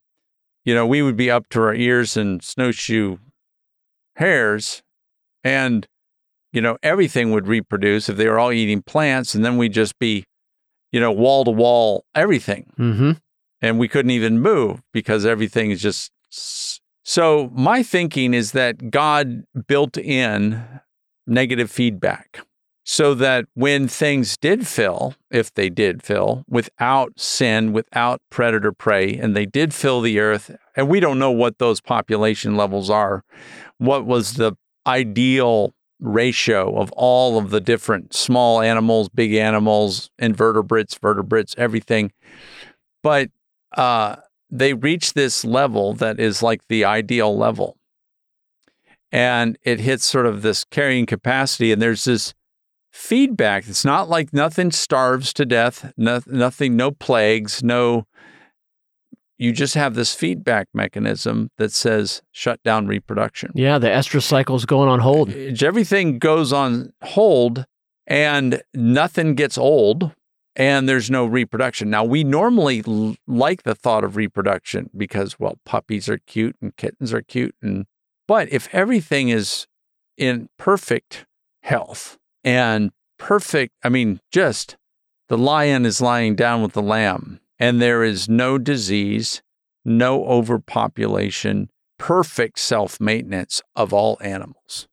you 0.63 0.75
know, 0.75 0.85
we 0.85 1.01
would 1.01 1.15
be 1.15 1.31
up 1.31 1.49
to 1.49 1.61
our 1.61 1.73
ears 1.73 2.17
in 2.17 2.39
snowshoe 2.41 3.17
hares, 4.15 4.83
and, 5.43 5.87
you 6.53 6.61
know, 6.61 6.77
everything 6.83 7.31
would 7.31 7.47
reproduce 7.47 8.09
if 8.09 8.17
they 8.17 8.27
were 8.27 8.37
all 8.37 8.51
eating 8.51 8.81
plants, 8.83 9.33
and 9.33 9.43
then 9.43 9.57
we'd 9.57 9.73
just 9.73 9.97
be, 9.97 10.25
you 10.91 10.99
know, 10.99 11.11
wall 11.11 11.45
to 11.45 11.51
wall 11.51 12.05
everything. 12.13 12.71
mm-hmm. 12.77 13.11
And 13.61 13.79
we 13.79 13.87
couldn't 13.87 14.11
even 14.11 14.39
move 14.39 14.81
because 14.91 15.25
everything 15.25 15.71
is 15.71 15.81
just. 15.81 16.11
So, 17.03 17.49
my 17.53 17.81
thinking 17.83 18.33
is 18.33 18.51
that 18.51 18.91
God 18.91 19.43
built 19.67 19.97
in 19.97 20.63
negative 21.25 21.71
feedback 21.71 22.45
so 22.83 23.13
that 23.13 23.45
when 23.53 23.87
things 23.87 24.37
did 24.37 24.67
fill, 24.67 25.15
if 25.29 25.53
they 25.53 25.69
did 25.69 26.03
fill, 26.03 26.43
without 26.47 27.19
sin, 27.19 27.73
without 27.73 28.21
predator 28.29 28.71
prey, 28.71 29.15
and 29.15 29.35
they 29.35 29.45
did 29.45 29.73
fill 29.73 30.01
the 30.01 30.19
earth, 30.19 30.55
and 30.75 30.89
we 30.89 30.99
don't 30.99 31.19
know 31.19 31.31
what 31.31 31.57
those 31.57 31.79
population 31.79 32.55
levels 32.55 32.89
are, 32.89 33.23
what 33.77 34.05
was 34.05 34.33
the 34.33 34.53
ideal 34.85 35.73
ratio 35.99 36.75
of 36.79 36.91
all 36.93 37.37
of 37.37 37.51
the 37.51 37.61
different 37.61 38.13
small 38.13 38.61
animals, 38.61 39.09
big 39.09 39.33
animals, 39.35 40.09
invertebrates, 40.17 40.97
vertebrates, 40.97 41.53
everything. 41.57 42.11
But 43.03 43.29
uh, 43.77 44.17
they 44.51 44.73
reach 44.73 45.13
this 45.13 45.45
level 45.45 45.93
that 45.93 46.19
is 46.19 46.43
like 46.43 46.67
the 46.67 46.83
ideal 46.83 47.35
level. 47.35 47.77
And 49.11 49.57
it 49.63 49.79
hits 49.79 50.05
sort 50.05 50.25
of 50.25 50.41
this 50.41 50.63
carrying 50.65 51.05
capacity, 51.05 51.71
and 51.71 51.81
there's 51.81 52.05
this 52.05 52.33
feedback. 52.91 53.67
It's 53.67 53.85
not 53.85 54.09
like 54.09 54.33
nothing 54.33 54.71
starves 54.71 55.33
to 55.33 55.45
death, 55.45 55.91
no, 55.97 56.21
nothing, 56.27 56.75
no 56.75 56.91
plagues, 56.91 57.63
no. 57.63 58.05
You 59.37 59.51
just 59.51 59.73
have 59.73 59.95
this 59.95 60.13
feedback 60.13 60.67
mechanism 60.73 61.49
that 61.57 61.71
says 61.71 62.21
shut 62.31 62.61
down 62.63 62.85
reproduction. 62.87 63.51
Yeah, 63.55 63.79
the 63.79 63.87
estrus 63.87 64.23
cycle's 64.23 64.65
going 64.65 64.87
on 64.87 64.99
hold. 64.99 65.33
Everything 65.33 66.19
goes 66.19 66.53
on 66.53 66.93
hold 67.01 67.65
and 68.05 68.61
nothing 68.73 69.33
gets 69.33 69.57
old 69.57 70.11
and 70.55 70.87
there's 70.87 71.09
no 71.09 71.25
reproduction. 71.25 71.89
Now, 71.89 72.03
we 72.03 72.23
normally 72.23 72.83
l- 72.85 73.15
like 73.27 73.63
the 73.63 73.75
thought 73.75 74.03
of 74.03 74.15
reproduction 74.15 74.89
because, 74.95 75.39
well, 75.39 75.57
puppies 75.65 76.09
are 76.09 76.17
cute 76.17 76.55
and 76.61 76.75
kittens 76.75 77.13
are 77.13 77.21
cute. 77.21 77.55
And, 77.61 77.85
but 78.27 78.51
if 78.51 78.67
everything 78.73 79.29
is 79.29 79.67
in 80.17 80.49
perfect 80.57 81.25
health 81.63 82.17
and 82.43 82.91
perfect, 83.17 83.73
I 83.83 83.89
mean, 83.89 84.19
just 84.31 84.77
the 85.29 85.37
lion 85.37 85.85
is 85.85 86.01
lying 86.01 86.35
down 86.35 86.61
with 86.61 86.73
the 86.73 86.81
lamb 86.81 87.39
and 87.57 87.81
there 87.81 88.03
is 88.03 88.27
no 88.27 88.57
disease, 88.57 89.41
no 89.85 90.25
overpopulation, 90.25 91.69
perfect 91.97 92.59
self 92.59 92.99
maintenance 92.99 93.61
of 93.75 93.93
all 93.93 94.17
animals. 94.21 94.87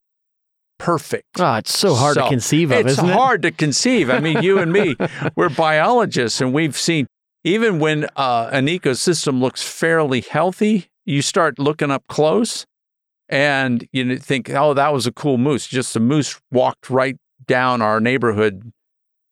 Perfect. 0.79 1.41
Oh, 1.41 1.55
it's 1.57 1.77
so 1.77 1.95
hard 1.95 2.15
So, 2.15 2.23
to 2.23 2.29
conceive 2.29 2.71
of, 2.71 2.87
isn't 2.87 3.05
it? 3.05 3.09
It's 3.09 3.17
hard 3.17 3.43
to 3.43 3.51
conceive. 3.51 4.11
I 4.11 4.21
mean, 4.21 4.43
you 4.43 4.59
and 4.59 4.73
me, 4.73 4.97
we're 5.37 5.49
biologists, 5.49 6.41
and 6.41 6.53
we've 6.53 6.77
seen 6.77 7.07
even 7.45 7.79
when 7.79 8.07
uh, 8.17 8.49
an 8.53 8.67
ecosystem 8.67 9.41
looks 9.41 9.63
fairly 9.63 10.21
healthy, 10.21 10.89
you 11.05 11.23
start 11.23 11.59
looking 11.59 11.91
up 11.91 12.05
close, 12.09 12.67
and 13.29 13.87
you 13.93 14.19
think, 14.19 14.51
"Oh, 14.51 14.75
that 14.75 14.93
was 14.93 15.07
a 15.07 15.13
cool 15.13 15.39
moose." 15.39 15.67
Just 15.67 15.97
a 15.97 16.01
moose 16.01 16.41
walked 16.51 16.91
right 16.91 17.17
down 17.47 17.83
our 17.83 18.01
neighborhood 18.01 18.73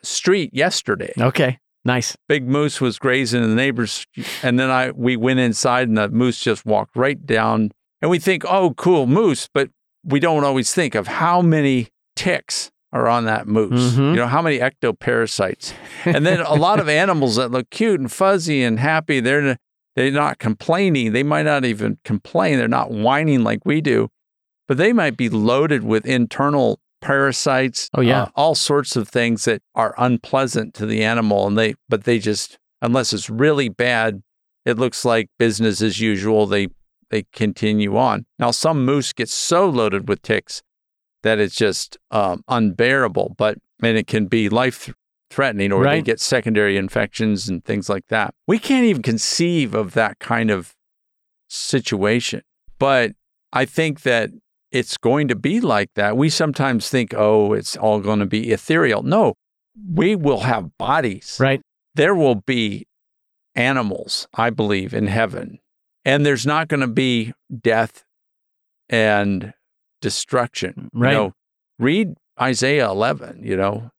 street 0.03 0.51
yesterday. 0.53 1.13
Okay, 1.19 1.59
nice. 1.85 2.17
Big 2.29 2.47
moose 2.47 2.81
was 2.81 2.99
grazing 2.99 3.43
in 3.43 3.51
the 3.51 3.57
neighbor's, 3.57 4.07
and 4.43 4.59
then 4.59 4.71
I 4.71 4.91
we 4.91 5.17
went 5.17 5.41
inside, 5.41 5.89
and 5.89 5.97
the 5.99 6.09
moose 6.09 6.41
just 6.41 6.65
walked 6.67 6.97
right 6.97 7.25
down, 7.25 7.71
and 8.01 8.11
we 8.11 8.19
think, 8.19 8.45
"Oh, 8.47 8.75
cool 8.75 9.07
moose," 9.07 9.49
but 9.53 9.71
we 10.07 10.21
don't 10.21 10.45
always 10.45 10.73
think 10.73 10.95
of 10.95 11.07
how 11.07 11.43
many 11.43 11.89
ticks 12.15 12.71
are 12.93 13.09
on 13.09 13.25
that 13.27 13.47
moose. 13.47 13.95
Mhm. 13.95 14.11
You 14.11 14.17
know, 14.17 14.27
how 14.27 14.41
many 14.41 14.59
ectoparasites. 14.59 15.73
And 16.05 16.25
then 16.25 16.41
a 16.41 16.55
lot 16.55 16.81
of 16.81 16.89
animals 17.05 17.37
that 17.37 17.51
look 17.51 17.69
cute 17.71 18.01
and 18.01 18.11
fuzzy 18.11 18.63
and 18.63 18.79
happy, 18.79 19.21
they're 19.21 19.59
they're 19.97 20.11
not 20.11 20.39
complaining. 20.39 21.13
They 21.13 21.23
might 21.23 21.45
not 21.45 21.65
even 21.65 21.99
complain. 22.05 22.59
They're 22.59 22.69
not 22.69 22.91
whining 22.91 23.43
like 23.43 23.65
we 23.65 23.81
do. 23.81 24.09
But 24.69 24.77
they 24.79 24.93
might 24.93 25.17
be 25.17 25.29
loaded 25.29 25.85
with 25.85 26.05
internal 26.07 26.81
parasites, 27.01 27.89
Oh, 27.95 28.01
yeah. 28.03 28.23
uh, 28.25 28.29
all 28.35 28.55
sorts 28.55 28.97
of 28.97 29.09
things 29.09 29.45
that 29.47 29.63
are 29.75 29.95
unpleasant 29.97 30.75
to 30.75 30.87
the 30.87 31.03
animal 31.05 31.47
and 31.47 31.57
they 31.57 31.75
but 31.89 32.05
they 32.05 32.19
just 32.19 32.59
unless 32.83 33.13
it's 33.13 33.31
really 33.31 33.69
bad, 33.69 34.23
it 34.65 34.79
looks 34.79 35.05
like 35.05 35.29
business 35.39 35.81
as 35.83 36.01
usual. 36.01 36.47
They 36.47 36.69
they 37.11 37.25
continue 37.33 37.97
on. 37.97 38.27
Now, 38.39 38.51
some 38.51 38.85
moose 38.85 39.13
get 39.13 39.29
so 39.29 39.69
loaded 39.69 40.09
with 40.09 40.23
ticks 40.23 40.63
that 41.23 41.39
it's 41.39 41.55
just 41.57 41.97
um, 42.11 42.43
unbearable, 42.49 43.35
but 43.37 43.59
and 43.83 43.97
it 43.99 44.07
can 44.07 44.27
be 44.27 44.49
life 44.49 44.93
threatening, 45.31 45.73
or 45.73 45.85
they 45.85 46.03
get 46.03 46.21
secondary 46.21 46.77
infections 46.77 47.49
and 47.49 47.65
things 47.65 47.89
like 47.89 48.07
that. 48.09 48.35
We 48.47 48.59
can't 48.59 48.85
even 48.87 49.03
conceive 49.03 49.75
of 49.75 49.93
that 49.95 50.19
kind 50.19 50.51
of 50.51 50.75
situation, 51.49 52.43
but 52.79 53.13
I 53.53 53.65
think 53.65 54.03
that 54.03 54.31
it's 54.73 54.97
going 54.97 55.29
to 55.29 55.35
be 55.37 55.61
like 55.61 55.91
that. 55.95 56.17
We 56.17 56.29
sometimes 56.29 56.89
think, 56.89 57.15
oh, 57.17 57.53
it's 57.53 57.77
all 57.77 58.01
going 58.01 58.19
to 58.19 58.27
be 58.27 58.51
ethereal. 58.53 59.03
No, 59.03 59.35
we 59.93 60.17
will 60.17 60.41
have 60.41 60.77
bodies 60.79 61.39
Right. 61.41 61.61
there 61.95 62.15
will 62.15 62.37
be 62.37 62.87
animals, 63.55 64.29
I 64.35 64.51
believe, 64.51 64.93
in 64.95 65.07
heaven. 65.07 65.59
And 66.07 66.25
there's 66.25 66.47
not 66.47 66.69
going 66.69 66.81
to 66.81 66.87
be 66.87 67.33
death 67.61 68.05
and 68.89 69.53
destruction. 70.01 70.89
Right. 70.95 71.11
You 71.11 71.17
know, 71.19 71.33
read 71.81 72.15
Isaiah 72.41 72.89
11, 72.89 73.41
you 73.43 73.57
know. 73.57 73.91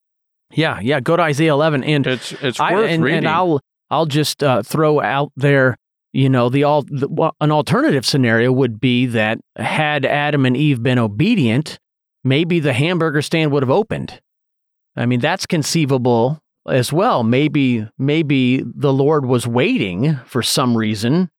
Yeah, 0.53 0.79
yeah. 0.79 1.01
Go 1.01 1.17
to 1.17 1.23
Isaiah 1.23 1.51
11 1.51 1.83
and 1.83 2.07
It's 2.07 2.31
it's 2.41 2.59
I, 2.61 2.73
worth 2.73 2.89
and, 2.89 3.03
reading. 3.03 3.17
and 3.19 3.27
I'll 3.27 3.59
I'll 3.89 4.05
just 4.05 4.41
uh, 4.41 4.63
throw 4.63 5.01
out 5.01 5.33
there, 5.35 5.75
you 6.13 6.29
know, 6.29 6.47
the 6.47 6.63
all 6.63 6.83
the, 6.83 7.09
well, 7.09 7.35
an 7.41 7.51
alternative 7.51 8.05
scenario 8.05 8.53
would 8.53 8.79
be 8.79 9.05
that 9.07 9.39
had 9.57 10.05
Adam 10.05 10.45
and 10.45 10.55
Eve 10.55 10.81
been 10.81 10.99
obedient, 10.99 11.77
maybe 12.23 12.61
the 12.61 12.71
hamburger 12.73 13.21
stand 13.21 13.51
would 13.51 13.63
have 13.63 13.69
opened. 13.69 14.21
I 14.95 15.05
mean, 15.05 15.19
that's 15.19 15.45
conceivable 15.45 16.39
as 16.65 16.93
well. 16.93 17.23
Maybe 17.23 17.85
maybe 17.97 18.63
the 18.65 18.93
Lord 18.93 19.25
was 19.25 19.45
waiting 19.45 20.15
for 20.25 20.41
some 20.41 20.77
reason 20.77 21.29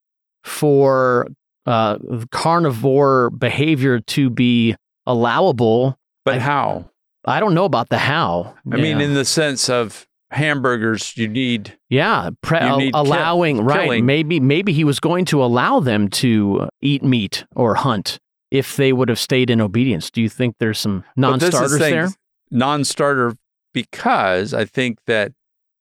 for 0.45 1.29
uh, 1.67 1.99
carnivore 2.31 3.31
behavior 3.31 4.01
to 4.01 4.31
be 4.31 4.75
allowable. 5.07 5.99
but 6.25 6.37
I- 6.37 6.41
how? 6.41 6.91
I 7.25 7.41
don't 7.41 7.53
know 7.53 7.65
about 7.67 7.91
the 7.91 7.99
how. 7.99 8.55
I 8.73 8.77
mean, 8.77 9.01
in 9.03 9.13
the 9.13 9.25
sense 9.25 9.69
of 9.69 10.07
hamburgers, 10.31 11.15
you 11.17 11.29
need 11.29 11.77
Yeah, 11.91 12.31
pre- 12.43 12.65
You 12.67 12.77
need 12.79 12.95
allowing 12.95 13.61
right. 13.61 13.83
killing. 13.83 14.07
Maybe 14.07 14.41
maybe 14.41 14.73
he 14.73 14.83
was 14.85 14.99
going 14.99 15.27
to 15.27 15.43
allow 15.43 15.81
them 15.81 16.09
to 16.23 16.69
eat 16.81 17.03
meat 17.03 17.45
or 17.55 17.75
hunt 17.75 18.19
if 18.51 18.77
they 18.77 18.95
would 18.95 19.11
have 19.11 19.19
stayed 19.19 19.51
in 19.51 19.61
obedience. 19.61 20.11
Do 20.11 20.23
you 20.23 20.29
think 20.31 20.55
there's 20.59 20.79
some 20.79 21.05
But 21.17 21.41
this 21.41 21.49
is 21.49 21.55
non-starters 21.61 21.79
there? 21.81 22.09
non-starter 22.51 23.35
because 23.75 24.55
I 24.55 24.65
think 24.65 24.99
that 25.07 25.33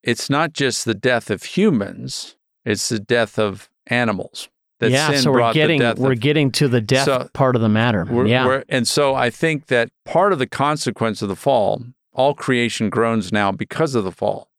it's 0.04 0.30
not 0.30 0.52
just 0.54 0.84
the 0.84 0.94
death 0.96 1.30
of 1.30 1.44
humans; 1.44 2.36
it's 2.66 2.90
the 2.90 3.00
death 3.00 3.40
of 3.40 3.70
animals. 3.90 4.50
That 4.80 4.92
yeah, 4.92 5.10
sin 5.10 5.22
so 5.24 5.32
we're 5.32 5.54
getting 5.54 5.82
we're 5.98 6.12
of 6.12 6.20
getting 6.20 6.52
to 6.52 6.68
the 6.68 6.82
death 6.82 7.06
So, 7.06 7.30
part 7.34 7.56
of 7.56 7.64
the 7.64 7.70
matter. 7.70 8.06
We're- 8.08 8.30
yeah, 8.30 8.46
we're- 8.46 8.64
and 8.70 8.88
so 8.88 9.16
I 9.16 9.32
think 9.32 9.68
that 9.68 9.90
part 10.06 10.34
of 10.34 10.38
the 10.40 10.46
consequence 10.46 11.24
of 11.24 11.30
the 11.30 11.36
fall, 11.36 11.84
all 12.14 12.36
creation 12.36 12.90
groans 12.92 13.32
now 13.32 13.52
because 13.52 13.96
of 13.96 14.04
the 14.04 14.12
fall. 14.12 14.50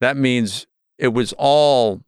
That 0.00 0.16
means 0.16 0.66
it 0.98 1.08
was 1.08 1.34
all, 1.36 2.00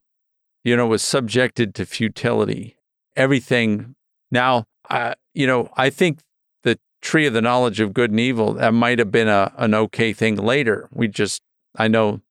you 0.65 0.75
know, 0.77 0.87
was 0.87 1.03
subjected 1.03 1.75
to 1.75 1.85
futility. 1.85 2.77
Everything. 3.17 3.95
Now, 4.31 4.65
I, 4.89 5.15
you 5.35 5.47
know, 5.47 5.71
I 5.77 5.91
think 5.91 6.21
the 6.63 6.79
tree 7.03 7.27
of 7.27 7.35
the 7.35 7.43
knowledge 7.43 7.81
of 7.81 7.93
good 7.93 8.11
and 8.11 8.21
evil 8.21 8.55
that 8.55 8.73
might 8.73 8.99
have 8.99 9.11
been 9.13 9.29
a 9.29 9.53
an 9.59 9.75
okay 9.75 10.15
thing 10.15 10.37
later. 10.37 10.89
We 10.91 11.09
just, 11.09 11.43
I 11.77 11.89
know, 11.89 12.23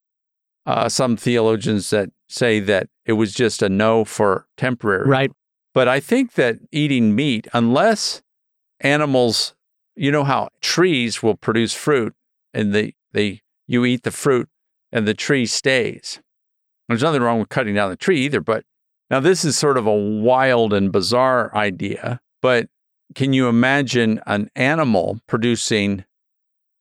uh, 0.65 0.89
some 0.89 1.17
theologians 1.17 1.89
that 1.89 2.09
say 2.29 2.59
that 2.59 2.87
it 3.05 3.13
was 3.13 3.33
just 3.33 3.61
a 3.61 3.69
no 3.69 4.05
for 4.05 4.47
temporary. 4.57 5.07
right. 5.07 5.31
But 5.73 5.87
I 5.87 6.01
think 6.01 6.33
that 6.33 6.57
eating 6.71 7.15
meat, 7.15 7.47
unless 7.53 8.21
animals, 8.81 9.55
you 9.95 10.11
know 10.11 10.25
how 10.25 10.49
trees 10.61 11.23
will 11.23 11.35
produce 11.35 11.73
fruit 11.73 12.13
and 12.53 12.73
they, 12.73 12.95
they 13.13 13.41
you 13.67 13.85
eat 13.85 14.03
the 14.03 14.11
fruit 14.11 14.49
and 14.91 15.07
the 15.07 15.13
tree 15.13 15.45
stays. 15.45 16.19
There's 16.87 17.03
nothing 17.03 17.21
wrong 17.21 17.39
with 17.39 17.49
cutting 17.49 17.75
down 17.75 17.89
the 17.89 17.95
tree 17.95 18.19
either, 18.25 18.41
but 18.41 18.65
now 19.09 19.19
this 19.19 19.45
is 19.45 19.57
sort 19.57 19.77
of 19.77 19.87
a 19.87 19.95
wild 19.95 20.73
and 20.73 20.91
bizarre 20.91 21.55
idea, 21.55 22.19
but 22.41 22.67
can 23.15 23.33
you 23.33 23.47
imagine 23.47 24.21
an 24.25 24.49
animal 24.55 25.19
producing 25.27 26.05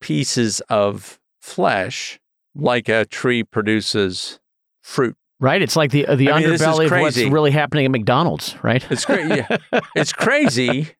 pieces 0.00 0.60
of 0.68 1.20
flesh 1.40 2.19
like 2.54 2.88
a 2.88 3.04
tree 3.04 3.42
produces 3.42 4.40
fruit? 4.82 5.16
Right. 5.40 5.62
It's 5.62 5.74
like 5.74 5.90
the 5.90 6.06
uh, 6.06 6.16
the 6.16 6.30
I 6.30 6.40
mean, 6.40 6.48
underbelly 6.50 6.84
of 6.84 7.00
what's 7.00 7.16
really 7.16 7.50
happening 7.50 7.86
at 7.86 7.90
McDonald's, 7.90 8.56
right? 8.62 8.84
It's 8.90 9.06
crazy. 9.06 9.36
Yeah. 9.36 9.56
it's 9.96 10.12
crazy. 10.12 10.90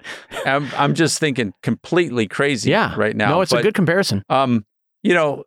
I'm, 0.47 0.67
I'm 0.77 0.95
just 0.95 1.19
thinking 1.19 1.53
completely 1.63 2.27
crazy 2.27 2.71
yeah. 2.71 2.95
right 2.97 3.15
now. 3.15 3.29
No, 3.31 3.41
it's 3.43 3.53
a 3.53 3.61
good 3.61 3.75
comparison. 3.75 4.25
Um, 4.31 4.65
you 5.03 5.13
know, 5.13 5.45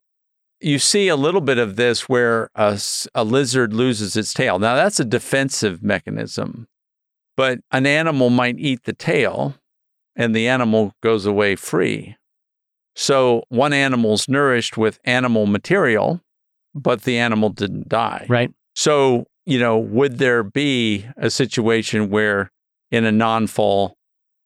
you 0.63 0.77
see 0.77 1.07
a 1.07 1.15
little 1.15 1.41
bit 1.41 1.57
of 1.57 1.75
this 1.75 2.07
where 2.07 2.49
a, 2.53 2.79
a 3.15 3.23
lizard 3.23 3.73
loses 3.73 4.15
its 4.15 4.31
tail. 4.31 4.59
Now 4.59 4.75
that's 4.75 4.99
a 4.99 5.05
defensive 5.05 5.81
mechanism, 5.81 6.67
but 7.35 7.59
an 7.71 7.87
animal 7.87 8.29
might 8.29 8.59
eat 8.59 8.83
the 8.83 8.93
tail, 8.93 9.55
and 10.15 10.35
the 10.35 10.47
animal 10.47 10.93
goes 11.01 11.25
away 11.25 11.55
free. 11.55 12.15
So 12.95 13.43
one 13.49 13.73
animal's 13.73 14.27
nourished 14.29 14.77
with 14.77 14.99
animal 15.05 15.45
material, 15.45 16.21
but 16.75 17.03
the 17.03 17.17
animal 17.17 17.49
didn't 17.49 17.89
die. 17.89 18.25
Right. 18.29 18.51
So, 18.75 19.25
you 19.45 19.59
know, 19.59 19.77
would 19.77 20.17
there 20.19 20.43
be 20.43 21.05
a 21.17 21.29
situation 21.29 22.09
where 22.09 22.51
in 22.91 23.05
a 23.05 23.11
non 23.11 23.47
fall 23.47 23.95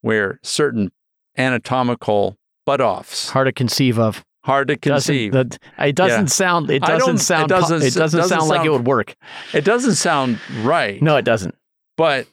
where 0.01 0.39
certain 0.43 0.91
anatomical 1.37 2.35
butt 2.65 2.81
offs, 2.81 3.29
Hard 3.29 3.47
to 3.47 3.51
conceive 3.51 3.97
of. 3.99 4.23
hard 4.43 4.67
to 4.69 4.77
conceive, 4.77 5.31
Doesn't, 5.33 5.59
that, 5.77 5.87
it 5.89 5.95
doesn't 5.95 6.19
Yeah. 6.21 6.25
sound. 6.27 6.69
It 6.69 6.81
doesn't 6.81 7.17
sound. 7.19 7.49
po- 7.49 7.59
doesn't 7.59 7.77
It 7.83 7.93
doesn't, 7.93 8.19
doesn't 8.19 8.27
sound 8.37 8.49
like 8.49 8.65
it 8.65 8.69
would 8.69 8.85
work. 8.87 9.15
it 9.53 9.63
doesn't 9.65 9.95
sound 9.95 10.39
right. 10.61 11.01
No, 11.01 11.17
it 11.17 11.25
doesn't. 11.25 11.55
But 11.95 12.27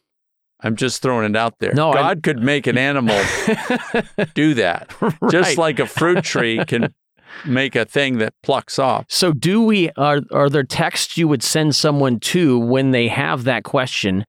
I'm 0.64 0.74
just 0.76 1.02
throwing 1.02 1.30
it 1.30 1.36
out 1.36 1.58
there. 1.60 1.72
No, 1.74 1.92
I- 1.92 1.94
God 1.94 2.22
could 2.22 2.42
make 2.42 2.66
an 2.66 2.76
animal 2.78 3.20
do 4.34 4.54
that. 4.54 4.90
Just 5.30 5.58
like 5.58 5.78
a 5.78 5.86
fruit 5.86 6.24
tree 6.24 6.64
can 6.66 6.92
make 7.44 7.76
a 7.76 7.84
thing 7.84 8.18
that 8.18 8.32
plucks 8.42 8.78
off. 8.78 9.04
So, 9.08 9.32
do 9.32 9.62
we 9.62 9.90
are 9.96 10.20
are 10.32 10.48
there 10.50 10.62
texts 10.64 11.16
you 11.18 11.28
would 11.28 11.42
send 11.42 11.76
someone 11.76 12.18
to 12.20 12.58
when 12.58 12.90
they 12.90 13.08
have 13.08 13.44
that 13.44 13.62
question? 13.64 14.24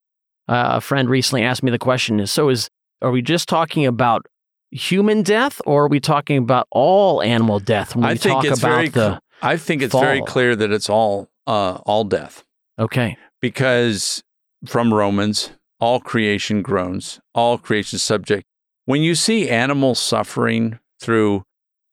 Uh, 0.48 0.74
a 0.76 0.82
friend 0.82 1.10
recently 1.10 1.42
asked 1.44 1.64
me 1.64 1.72
the 1.72 1.80
question: 1.80 2.20
Is 2.20 2.32
so 2.32 2.50
is 2.50 2.70
are 3.02 3.12
we 3.12 3.22
just 3.22 3.48
talking 3.50 3.86
about 3.86 4.26
human 4.72 5.22
death, 5.24 5.62
or 5.66 5.86
are 5.86 5.88
we 5.88 6.00
talking 6.00 6.38
about 6.38 6.68
all 6.72 7.22
animal 7.24 7.60
death 7.60 7.96
when 7.96 8.06
I 8.06 8.12
we 8.14 8.18
think 8.18 8.36
talk 8.36 8.46
it's 8.46 8.60
about 8.60 8.70
very 8.76 8.90
the 8.90 9.20
I 9.42 9.58
think 9.58 9.82
it's 9.82 9.94
very 9.98 10.22
clear 10.22 10.56
that 10.56 10.72
it's 10.72 10.90
all 10.90 11.30
uh, 11.48 11.80
all 11.86 12.04
death 12.04 12.44
Okay. 12.80 13.16
because 13.42 14.24
from 14.66 14.94
Romans, 14.94 15.52
all 15.80 16.00
creation 16.00 16.62
groans, 16.62 17.20
all 17.34 17.58
creation 17.58 18.00
subject. 18.00 18.46
When 18.86 19.02
you 19.02 19.16
see 19.16 19.50
animals 19.50 20.00
suffering 20.00 20.80
through 21.00 21.44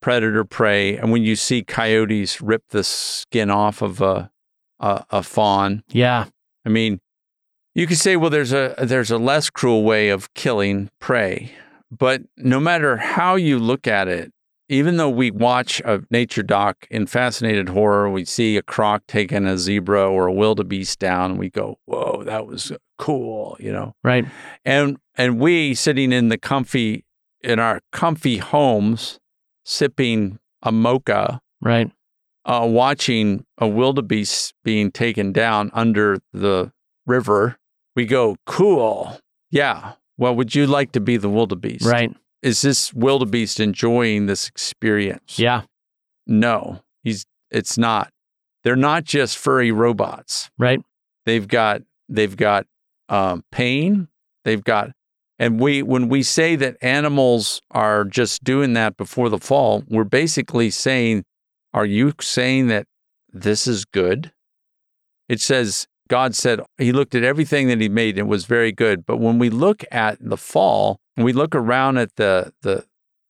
predator 0.00 0.44
prey, 0.44 0.96
and 0.96 1.10
when 1.12 1.22
you 1.22 1.36
see 1.36 1.62
coyotes 1.62 2.40
rip 2.42 2.62
the 2.70 2.84
skin 2.84 3.50
off 3.50 3.82
of 3.82 4.00
a 4.00 4.30
a, 4.80 5.04
a 5.10 5.22
fawn, 5.22 5.84
Yeah. 5.88 6.26
I 6.66 6.68
mean, 6.68 7.00
you 7.74 7.86
could 7.86 7.98
say, 7.98 8.16
well, 8.16 8.30
there's 8.30 8.52
a 8.52 8.74
there's 8.78 9.10
a 9.10 9.18
less 9.18 9.48
cruel 9.48 9.82
way 9.84 10.08
of 10.10 10.32
killing 10.34 10.90
prey, 11.00 11.52
but 11.90 12.22
no 12.36 12.60
matter 12.60 12.96
how 12.98 13.36
you 13.36 13.58
look 13.58 13.86
at 13.86 14.08
it, 14.08 14.32
even 14.72 14.96
though 14.96 15.11
we 15.11 15.30
watch 15.30 15.80
a 15.85 16.02
nature 16.11 16.42
doc 16.42 16.87
in 16.90 17.06
Fascinated 17.06 17.68
Horror, 17.68 18.11
we 18.11 18.24
see 18.24 18.56
a 18.56 18.62
croc 18.62 19.02
taking 19.06 19.46
a 19.46 19.58
zebra 19.58 20.08
or 20.08 20.26
a 20.26 20.32
wildebeest 20.32 20.98
down, 20.98 21.32
and 21.32 21.38
we 21.38 21.50
go, 21.50 21.78
"Whoa, 21.85 22.22
that 22.24 22.46
was 22.46 22.72
cool," 22.98 23.56
you 23.61 23.70
know. 23.72 23.94
Right. 24.02 24.24
And 24.64 24.96
and 25.16 25.38
we 25.38 25.74
sitting 25.74 26.12
in 26.12 26.28
the 26.28 26.38
comfy 26.38 27.04
in 27.42 27.58
our 27.58 27.80
comfy 27.92 28.38
homes, 28.38 29.18
sipping 29.64 30.38
a 30.62 30.72
mocha, 30.72 31.40
Right. 31.61 31.90
uh, 32.44 32.66
watching 32.70 33.44
a 33.58 33.68
wildebeest 33.68 34.54
being 34.64 34.90
taken 34.92 35.32
down 35.32 35.70
under 35.74 36.18
the 36.32 36.72
river, 37.04 37.56
we 37.96 38.06
go, 38.06 38.37
cool. 38.46 39.18
Yeah. 39.50 39.92
Well, 40.16 40.35
would 40.37 40.54
you 40.54 40.66
like 40.66 40.92
to 40.92 41.00
be 41.00 41.16
the 41.16 41.28
wildebeest? 41.28 41.85
Right. 41.85 42.14
Is 42.42 42.62
this 42.62 42.92
wildebeest 42.92 43.61
enjoying 43.61 44.26
this 44.26 44.48
experience? 44.48 45.38
Yeah. 45.38 45.62
No, 46.26 46.83
he's. 47.02 47.24
It's 47.50 47.78
not. 47.78 48.11
They're 48.64 48.76
not 48.76 49.05
just 49.05 49.38
furry 49.38 49.70
robots. 49.70 50.50
Right. 50.59 50.81
They've 51.26 51.46
got. 51.46 51.83
They've 52.09 52.37
got 52.37 52.66
um, 53.09 53.44
pain. 53.52 54.09
They've 54.44 54.62
got. 54.62 54.90
And 55.38 55.59
we, 55.59 55.83
when 55.83 56.09
we 56.09 56.22
say 56.22 56.55
that 56.57 56.76
animals 56.83 57.61
are 57.70 58.05
just 58.05 58.44
doing 58.44 58.74
that 58.74 58.96
before 58.96 59.28
the 59.28 59.38
fall, 59.38 59.83
we're 59.88 60.05
basically 60.05 60.70
saying, 60.70 61.24
are 61.74 61.87
you 61.87 62.12
saying 62.20 62.68
that 62.68 62.87
this 63.33 63.66
is 63.66 63.85
good? 63.85 64.33
It 65.28 65.40
says, 65.40 65.88
God 66.12 66.35
said 66.35 66.61
he 66.77 66.92
looked 66.92 67.14
at 67.14 67.25
everything 67.25 67.68
that 67.68 67.81
he 67.81 67.88
made 67.88 68.18
and 68.18 68.27
it 68.27 68.31
was 68.31 68.44
very 68.44 68.70
good. 68.70 69.07
But 69.07 69.16
when 69.16 69.38
we 69.38 69.48
look 69.48 69.83
at 69.90 70.18
the 70.20 70.37
fall, 70.37 71.01
and 71.16 71.25
we 71.25 71.33
look 71.33 71.55
around 71.55 71.96
at 71.96 72.16
the, 72.16 72.53
the, 72.61 72.85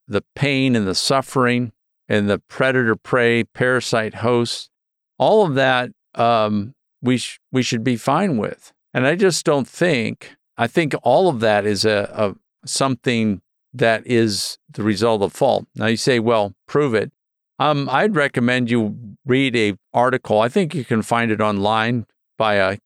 the 0.05 0.21
pain 0.35 0.75
and 0.75 0.85
the 0.85 0.93
suffering 0.93 1.71
and 2.09 2.29
the 2.29 2.39
predator 2.39 2.97
prey, 2.97 3.45
parasite 3.45 4.15
hosts, 4.15 4.69
all 5.17 5.45
of 5.45 5.55
that 5.55 5.91
um, 6.15 6.73
we, 7.01 7.15
sh- 7.19 7.39
we 7.53 7.63
should 7.63 7.85
be 7.85 7.95
fine 7.95 8.35
with. 8.35 8.73
And 8.93 9.07
I 9.07 9.15
just 9.15 9.45
don't 9.45 9.65
think, 9.65 10.35
I 10.57 10.67
think 10.67 10.93
all 11.03 11.29
of 11.29 11.39
that 11.39 11.65
is 11.65 11.85
a, 11.85 12.11
a 12.13 12.67
something 12.67 13.41
that 13.73 14.05
is 14.05 14.57
the 14.69 14.83
result 14.83 15.21
of 15.21 15.31
fall. 15.31 15.67
Now 15.73 15.85
you 15.85 15.95
say, 15.95 16.19
well, 16.19 16.53
prove 16.67 16.93
it. 16.93 17.13
Um, 17.59 17.87
I'd 17.89 18.17
recommend 18.17 18.69
you 18.69 19.15
read 19.25 19.55
a 19.55 19.77
article. 19.93 20.41
I 20.41 20.49
think 20.49 20.75
you 20.75 20.83
can 20.83 21.01
find 21.01 21.31
it 21.31 21.39
online 21.39 22.07
by 22.43 22.55
a 22.55 22.77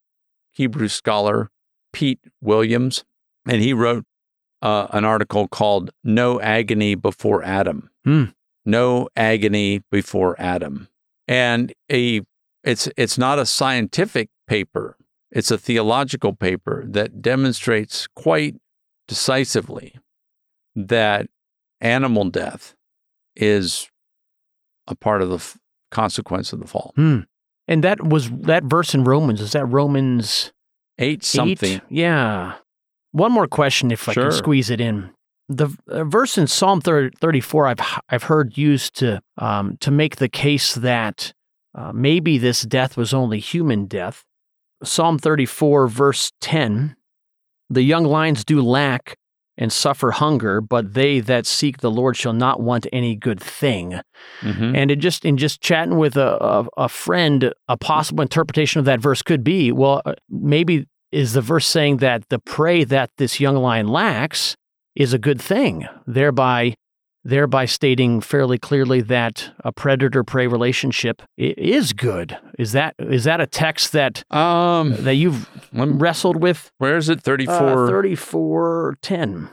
Hebrew 0.52 0.86
scholar, 0.86 1.50
Pete 1.92 2.20
Williams, 2.40 3.04
and 3.44 3.60
he 3.60 3.72
wrote 3.72 4.04
uh, 4.62 4.86
an 4.92 5.04
article 5.04 5.48
called 5.48 5.90
"No 6.04 6.40
Agony 6.40 6.94
Before 6.94 7.42
Adam." 7.42 7.90
Hmm. 8.04 8.26
No 8.64 9.08
agony 9.16 9.82
before 9.90 10.36
Adam, 10.38 10.86
and 11.26 11.72
a 11.90 12.20
it's 12.62 12.88
it's 12.96 13.18
not 13.18 13.40
a 13.40 13.46
scientific 13.46 14.28
paper. 14.46 14.96
It's 15.32 15.50
a 15.50 15.58
theological 15.58 16.34
paper 16.34 16.84
that 16.86 17.20
demonstrates 17.20 18.06
quite 18.14 18.56
decisively 19.08 19.96
that 20.76 21.26
animal 21.80 22.30
death 22.30 22.76
is 23.34 23.90
a 24.86 24.94
part 24.94 25.20
of 25.20 25.30
the 25.30 25.36
f- 25.36 25.58
consequence 25.90 26.52
of 26.52 26.60
the 26.60 26.66
fall. 26.68 26.92
Hmm. 26.94 27.20
And 27.68 27.84
that 27.84 28.02
was 28.02 28.30
that 28.30 28.64
verse 28.64 28.94
in 28.94 29.04
Romans. 29.04 29.40
Is 29.40 29.52
that 29.52 29.66
Romans 29.66 30.52
Eight 30.98 31.24
something. 31.24 31.74
eight? 31.76 31.82
Yeah. 31.88 32.54
One 33.12 33.32
more 33.32 33.46
question, 33.46 33.90
if 33.90 34.08
I 34.08 34.14
can 34.14 34.32
squeeze 34.32 34.68
it 34.68 34.80
in. 34.80 35.10
The 35.48 35.74
verse 35.86 36.36
in 36.36 36.46
Psalm 36.46 36.80
30, 36.80 37.16
34, 37.18 37.66
I've 37.66 38.00
I've 38.10 38.22
heard 38.24 38.58
used 38.58 38.94
to 38.96 39.22
um, 39.38 39.78
to 39.80 39.90
make 39.90 40.16
the 40.16 40.28
case 40.28 40.74
that 40.74 41.32
uh, 41.74 41.92
maybe 41.94 42.36
this 42.36 42.62
death 42.62 42.96
was 42.96 43.14
only 43.14 43.38
human 43.38 43.86
death. 43.86 44.24
Psalm 44.82 45.18
34, 45.18 45.88
verse 45.88 46.32
10: 46.40 46.96
The 47.70 47.82
young 47.82 48.04
lions 48.04 48.44
do 48.44 48.60
lack 48.60 49.16
and 49.58 49.72
suffer 49.72 50.12
hunger, 50.12 50.60
but 50.60 50.94
they 50.94 51.20
that 51.20 51.44
seek 51.44 51.78
the 51.78 51.90
Lord 51.90 52.16
shall 52.16 52.32
not 52.32 52.60
want 52.60 52.86
any 52.92 53.16
good 53.16 53.40
thing. 53.40 54.00
Mhm. 54.40 54.76
And 54.76 54.90
it 54.90 54.96
just 55.00 55.24
in 55.24 55.36
just 55.36 55.60
chatting 55.60 55.98
with 55.98 56.16
a, 56.16 56.42
a 56.42 56.66
a 56.84 56.88
friend, 56.88 57.52
a 57.68 57.76
possible 57.76 58.22
interpretation 58.22 58.78
of 58.78 58.84
that 58.86 59.00
verse 59.00 59.20
could 59.20 59.42
be, 59.44 59.72
well, 59.72 60.00
uh, 60.06 60.14
maybe 60.30 60.86
is 61.10 61.32
the 61.32 61.40
verse 61.40 61.66
saying 61.66 61.98
that 61.98 62.28
the 62.28 62.38
prey 62.38 62.84
that 62.84 63.10
this 63.18 63.40
young 63.40 63.56
lion 63.56 63.88
lacks 63.88 64.56
is 64.94 65.12
a 65.12 65.18
good 65.18 65.40
thing, 65.40 65.86
thereby 66.06 66.74
thereby 67.24 67.64
stating 67.66 68.20
fairly 68.20 68.58
clearly 68.58 69.00
that 69.02 69.50
a 69.64 69.72
predator 69.72 70.24
prey 70.24 70.46
relationship 70.46 71.22
is 71.36 71.92
good. 71.92 72.36
Is 72.58 72.72
that 72.72 72.94
is 72.98 73.24
that 73.24 73.40
a 73.40 73.46
text 73.46 73.92
that 73.92 74.24
Um, 74.34 74.94
that 75.04 75.14
you've 75.16 75.48
wrestled 75.72 76.42
with? 76.42 76.70
where 76.78 76.96
is 76.96 77.08
it? 77.08 77.18
Uh, 77.18 77.22
Thirty-four. 77.22 77.88
3410. 77.88 79.48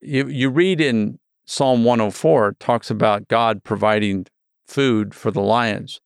you 0.00 0.28
you 0.28 0.50
read 0.50 0.80
in 0.80 1.18
Psalm 1.46 1.84
104 1.84 2.48
it 2.48 2.60
talks 2.60 2.90
about 2.90 3.28
God 3.28 3.62
providing 3.64 4.26
food 4.66 5.14
for 5.14 5.30
the 5.30 5.42
lions. 5.42 6.00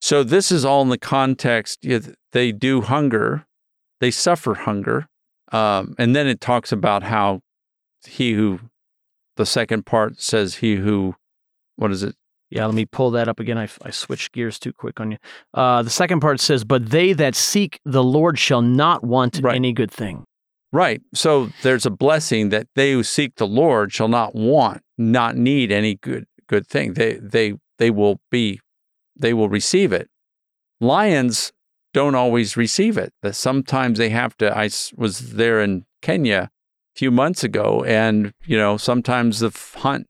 So 0.00 0.22
this 0.22 0.50
is 0.52 0.64
all 0.64 0.82
in 0.82 0.88
the 0.90 0.98
context. 0.98 1.84
They 2.32 2.52
do 2.52 2.80
hunger, 2.82 3.44
they 4.00 4.10
suffer 4.10 4.54
hunger, 4.54 5.06
um, 5.52 5.94
and 5.98 6.14
then 6.16 6.26
it 6.26 6.40
talks 6.40 6.72
about 6.72 7.02
how 7.04 7.40
he 8.06 8.32
who, 8.32 8.60
the 9.36 9.46
second 9.46 9.86
part 9.86 10.20
says 10.20 10.56
he 10.56 10.76
who, 10.76 11.14
what 11.76 11.90
is 11.90 12.02
it? 12.02 12.14
Yeah, 12.50 12.66
let 12.66 12.74
me 12.74 12.84
pull 12.86 13.10
that 13.12 13.26
up 13.28 13.40
again. 13.40 13.58
I, 13.58 13.68
I 13.82 13.90
switched 13.90 14.32
gears 14.32 14.58
too 14.58 14.72
quick 14.72 15.00
on 15.00 15.10
you. 15.12 15.18
Uh, 15.52 15.82
the 15.82 15.90
second 15.90 16.20
part 16.20 16.38
says, 16.38 16.62
But 16.62 16.90
they 16.90 17.12
that 17.14 17.34
seek 17.34 17.80
the 17.84 18.04
Lord 18.04 18.38
shall 18.38 18.62
not 18.62 19.02
want 19.02 19.40
Right. 19.42 19.56
any 19.56 19.72
good 19.72 19.90
thing. 19.90 20.24
Right. 20.72 21.00
So 21.14 21.50
there's 21.62 21.86
a 21.86 21.90
blessing 21.90 22.50
that 22.50 22.66
they 22.76 22.92
who 22.92 23.02
seek 23.02 23.36
the 23.36 23.46
Lord 23.46 23.92
shall 23.92 24.08
not 24.08 24.34
want, 24.34 24.82
not 24.98 25.36
need 25.36 25.72
any 25.72 25.96
good 25.96 26.26
good 26.48 26.66
thing. 26.66 26.94
They 26.94 27.14
they 27.14 27.54
they 27.78 27.90
will 27.90 28.20
be 28.30 28.60
they 29.16 29.32
will 29.32 29.48
receive 29.48 29.92
it. 29.92 30.08
Lions 30.80 31.52
don't 31.92 32.14
always 32.16 32.56
receive 32.56 32.98
it. 32.98 33.12
That 33.22 33.36
sometimes 33.36 33.98
they 33.98 34.10
have 34.10 34.36
to 34.38 34.56
I 34.56 34.68
was 34.96 35.32
there 35.34 35.60
in 35.60 35.86
Kenya 36.02 36.50
few 36.96 37.10
months 37.10 37.42
ago 37.42 37.82
and 37.84 38.32
you 38.44 38.56
know 38.56 38.76
sometimes 38.76 39.40
the 39.40 39.50
hunt 39.80 40.06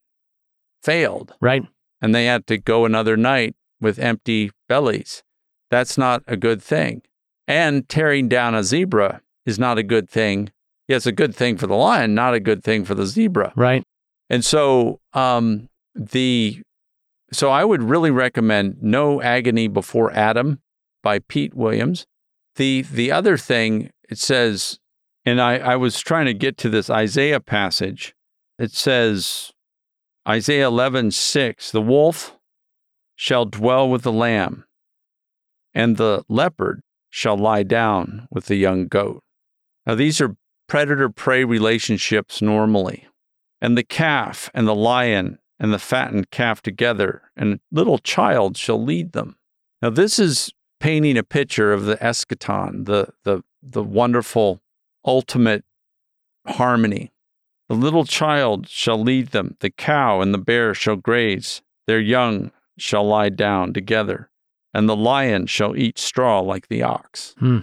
failed 0.83 1.35
Right? 1.41 1.63
and 2.03 2.15
they 2.15 2.27
had 2.27 2.47
to 2.49 2.59
go 2.59 2.85
another 2.85 3.17
night 3.17 3.55
with 3.81 3.99
empty 3.99 4.51
bellies. 4.69 5.23
That's 5.71 5.97
not 5.97 6.23
a 6.27 6.37
good 6.37 6.63
thing. 6.63 7.03
And 7.49 7.89
tearing 7.89 8.29
down 8.29 8.55
a 8.55 8.63
zebra 8.63 9.23
is 9.47 9.59
not 9.59 9.79
a 9.79 9.83
good 9.83 10.09
thing. 10.09 10.51
Yeah, 10.89 10.97
it's 10.97 11.07
a 11.07 11.13
good 11.13 11.35
thing 11.35 11.57
for 11.57 11.67
the 11.67 11.75
lion, 11.75 12.15
not 12.15 12.35
a 12.35 12.41
good 12.41 12.63
thing 12.63 12.85
for 12.85 12.95
the 12.95 13.07
zebra. 13.07 13.53
Right? 13.57 13.83
And 14.29 14.45
so, 14.45 15.01
um, 15.15 15.69
the 15.95 16.63
so 17.33 17.51
I 17.51 17.65
would 17.65 17.83
really 17.83 18.11
recommend 18.11 18.83
"No 18.83 19.21
Agony 19.23 19.69
Before 19.69 20.13
Adam" 20.13 20.61
by 21.03 21.19
Pete 21.21 21.55
Williams. 21.55 22.07
The 22.57 22.83
the 22.83 23.11
other 23.11 23.37
thing 23.37 23.91
it 24.09 24.19
says, 24.19 24.79
and 25.25 25.41
I, 25.41 25.57
I 25.57 25.77
was 25.77 26.01
trying 26.01 26.27
to 26.27 26.35
get 26.35 26.57
to 26.59 26.69
this 26.69 26.91
Isaiah 26.91 27.41
passage. 27.41 28.15
It 28.59 28.73
says, 28.73 29.53
Isaiah 30.29 30.69
eleven 30.69 31.11
six, 31.11 31.71
the 31.71 31.83
wolf 31.83 32.37
shall 33.17 33.45
dwell 33.45 33.89
with 33.89 34.03
the 34.03 34.13
lamb, 34.13 34.65
and 35.73 35.97
the 35.97 36.25
leopard 36.29 36.81
shall 37.11 37.37
lie 37.37 37.63
down 37.63 38.27
with 38.31 38.47
the 38.47 38.57
young 38.57 38.89
goat. 38.89 39.23
Now 39.87 39.95
these 39.95 40.21
are 40.21 40.37
predator 40.67 41.09
prey 41.11 41.45
relationships 41.45 42.41
normally 42.41 43.07
and 43.61 43.77
the 43.77 43.85
calf 43.85 44.51
and 44.55 44.67
the 44.67 44.75
lion 44.75 45.39
and 45.61 45.73
the 45.73 45.79
fattened 45.79 46.31
calf 46.31 46.61
together, 46.61 47.31
and 47.37 47.55
a 47.55 47.59
little 47.71 47.99
child 47.99 48.57
shall 48.57 48.83
lead 48.83 49.13
them. 49.13 49.37
Now, 49.81 49.91
this 49.91 50.19
is 50.19 50.51
painting 50.81 51.17
a 51.17 51.23
picture 51.23 51.73
of 51.73 51.85
the 51.85 51.97
eschaton, 51.97 52.87
the, 52.87 53.11
the, 53.23 53.43
the 53.63 53.85
wonderful 53.85 54.61
ultimate 55.05 55.65
harmony. 56.47 57.13
The 57.69 57.75
little 57.75 58.05
child 58.05 58.69
shall 58.69 59.01
lead 59.01 59.29
them, 59.29 59.57
the 59.61 59.71
cow 59.71 60.21
and 60.21 60.35
the 60.35 60.39
bear 60.39 60.75
shall 60.75 60.97
graze, 60.97 61.63
their 61.87 62.01
young 62.01 62.51
shall 62.77 63.07
lie 63.07 63.31
down 63.31 63.73
together, 63.73 64.31
and 64.73 64.89
the 64.89 64.97
lion 64.97 65.47
shall 65.47 65.77
eat 65.77 65.99
straw 65.99 66.41
like 66.41 66.69
the 66.69 66.83
ox. 66.83 67.35
Hmm. 67.39 67.61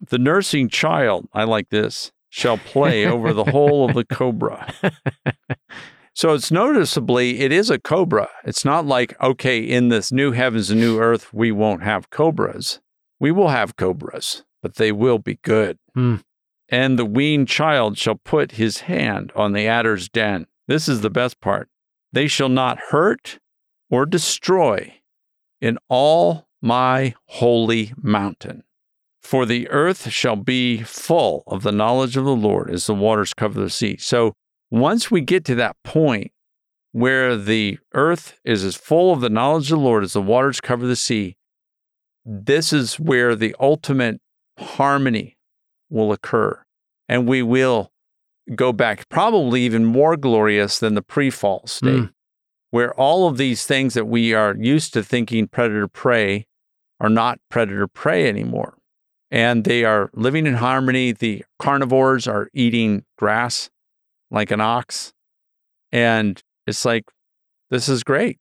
The 0.00 0.18
nursing 0.18 0.68
child, 0.68 1.28
I 1.32 1.44
like 1.44 1.68
this, 1.68 2.10
shall 2.28 2.58
play 2.58 3.06
over 3.06 3.32
the 3.32 3.44
whole 3.44 3.88
of 3.88 3.94
the 3.94 4.04
cobra. 4.04 4.74
So 6.14 6.34
it's 6.34 6.50
noticeably, 6.50 7.40
it 7.40 7.52
is 7.52 7.70
a 7.70 7.78
cobra. 7.78 8.28
It's 8.44 8.64
not 8.64 8.84
like, 8.84 9.18
okay, 9.20 9.58
in 9.58 9.88
this 9.88 10.12
new 10.12 10.32
heavens 10.32 10.70
and 10.70 10.78
new 10.78 11.00
earth, 11.00 11.32
we 11.32 11.50
won't 11.50 11.82
have 11.82 12.10
cobras. 12.10 12.80
We 13.18 13.32
will 13.32 13.48
have 13.48 13.76
cobras, 13.76 14.44
but 14.62 14.74
they 14.74 14.92
will 14.92 15.18
be 15.18 15.38
good. 15.42 15.78
Hmm. 15.94 16.16
And 16.72 16.98
the 16.98 17.04
weaned 17.04 17.48
child 17.48 17.98
shall 17.98 18.14
put 18.14 18.52
his 18.52 18.80
hand 18.80 19.30
on 19.36 19.52
the 19.52 19.68
adder's 19.68 20.08
den. 20.08 20.46
This 20.66 20.88
is 20.88 21.02
the 21.02 21.10
best 21.10 21.38
part. 21.40 21.68
They 22.12 22.26
shall 22.26 22.48
not 22.48 22.78
hurt 22.88 23.38
or 23.90 24.06
destroy 24.06 24.94
in 25.60 25.76
all 25.90 26.48
my 26.62 27.14
holy 27.26 27.92
mountain. 28.00 28.64
For 29.20 29.44
the 29.44 29.68
earth 29.68 30.10
shall 30.10 30.36
be 30.36 30.82
full 30.82 31.44
of 31.46 31.62
the 31.62 31.72
knowledge 31.72 32.16
of 32.16 32.24
the 32.24 32.34
Lord 32.34 32.70
as 32.70 32.86
the 32.86 32.94
waters 32.94 33.34
cover 33.34 33.60
the 33.60 33.70
sea. 33.70 33.98
So 33.98 34.32
once 34.70 35.10
we 35.10 35.20
get 35.20 35.44
to 35.44 35.54
that 35.56 35.76
point 35.84 36.32
where 36.92 37.36
the 37.36 37.78
earth 37.92 38.38
is 38.44 38.64
as 38.64 38.76
full 38.76 39.12
of 39.12 39.20
the 39.20 39.30
knowledge 39.30 39.70
of 39.70 39.78
the 39.78 39.84
Lord 39.84 40.04
as 40.04 40.14
the 40.14 40.22
waters 40.22 40.60
cover 40.60 40.86
the 40.86 40.96
sea, 40.96 41.36
this 42.24 42.72
is 42.72 42.98
where 42.98 43.36
the 43.36 43.54
ultimate 43.60 44.20
harmony 44.58 45.36
will 45.90 46.12
occur. 46.12 46.61
And 47.12 47.28
we 47.28 47.42
will 47.42 47.90
go 48.54 48.72
back, 48.72 49.08
probably 49.08 49.62
even 49.62 49.84
more 49.84 50.16
glorious 50.16 50.78
than 50.78 50.94
the 50.94 51.02
pre 51.02 51.30
fall 51.30 51.66
state, 51.66 52.04
Mm. 52.04 52.12
where 52.70 52.92
all 52.94 53.28
of 53.28 53.36
these 53.36 53.66
things 53.66 53.94
that 53.94 54.06
we 54.06 54.32
are 54.34 54.56
used 54.58 54.92
to 54.94 55.02
thinking 55.02 55.46
predator 55.46 55.88
prey 55.88 56.46
are 57.00 57.10
not 57.10 57.38
predator 57.50 57.86
prey 57.86 58.28
anymore. 58.28 58.78
And 59.30 59.64
they 59.64 59.84
are 59.84 60.10
living 60.14 60.46
in 60.46 60.54
harmony. 60.54 61.12
The 61.12 61.44
carnivores 61.58 62.26
are 62.26 62.48
eating 62.52 63.04
grass 63.18 63.70
like 64.30 64.50
an 64.50 64.60
ox. 64.60 65.12
And 65.90 66.42
it's 66.66 66.84
like, 66.84 67.04
this 67.70 67.88
is 67.88 68.02
great. 68.02 68.38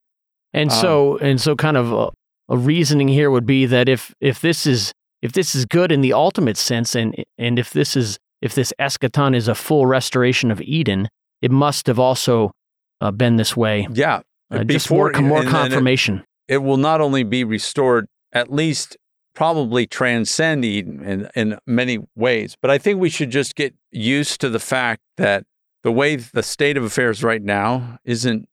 And 0.53 0.69
Um, 0.71 0.77
so 0.77 1.17
and 1.17 1.39
so 1.41 1.55
kind 1.55 1.77
of 1.77 1.91
a, 1.91 2.09
a 2.49 2.57
reasoning 2.57 3.07
here 3.07 3.29
would 3.31 3.45
be 3.45 3.65
that 3.65 3.87
if 3.89 4.13
if 4.19 4.41
this 4.41 4.65
is 4.65 4.93
if 5.21 5.31
this 5.33 5.55
is 5.55 5.65
good 5.65 5.91
in 5.91 6.01
the 6.01 6.13
ultimate 6.13 6.57
sense 6.57 6.95
and 6.95 7.15
and 7.37 7.59
if 7.59 7.71
this 7.71 7.95
is 7.95 8.17
if 8.41 8.55
this 8.55 8.73
eschaton 8.79 9.35
is 9.35 9.47
a 9.47 9.55
full 9.55 9.85
restoration 9.85 10.51
of 10.51 10.61
Eden, 10.61 11.09
it 11.41 11.51
must 11.51 11.87
have 11.87 11.99
also 11.99 12.51
uh, 12.99 13.11
been 13.11 13.35
this 13.35 13.55
way. 13.55 13.87
Yeah. 13.91 14.21
Uh, 14.49 14.63
just 14.63 14.89
more, 14.91 15.11
more 15.21 15.39
and 15.39 15.47
it- 15.47 15.51
confirmation. 15.51 16.23
it 16.47 16.57
will 16.57 16.77
not 16.77 16.99
only 17.01 17.23
be 17.23 17.43
restored, 17.43 18.07
at 18.33 18.51
least 18.51 18.97
probably 19.33 19.87
transcend 19.87 20.65
Eden 20.65 21.01
in, 21.03 21.29
in 21.35 21.57
many 21.65 21.99
ways. 22.15 22.55
But 22.61 22.69
I 22.69 22.77
think 22.77 22.99
we 22.99 23.09
should 23.09 23.29
just 23.29 23.55
get 23.55 23.73
used 23.89 24.41
to 24.41 24.49
the 24.49 24.59
fact 24.59 25.01
that 25.17 25.45
the 25.83 25.91
way 25.91 26.17
the 26.17 26.43
state 26.43 26.75
of 26.77 26.83
affairs 26.83 27.23
right 27.23 27.41
now 27.41 27.97
isn't 28.03 28.47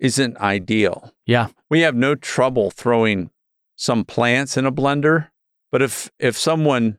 isn't 0.00 0.36
ideal. 0.38 1.12
Yeah. 1.26 1.48
We 1.70 1.80
have 1.80 1.94
no 1.94 2.14
trouble 2.14 2.70
throwing 2.70 3.30
some 3.76 4.04
plants 4.04 4.56
in 4.56 4.66
a 4.66 4.72
blender, 4.72 5.28
but 5.72 5.82
if 5.82 6.10
if 6.18 6.36
someone 6.38 6.98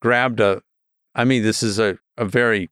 grabbed 0.00 0.40
a 0.40 0.62
I 1.14 1.24
mean 1.24 1.42
this 1.42 1.62
is 1.62 1.78
a, 1.78 1.98
a 2.16 2.24
very 2.24 2.70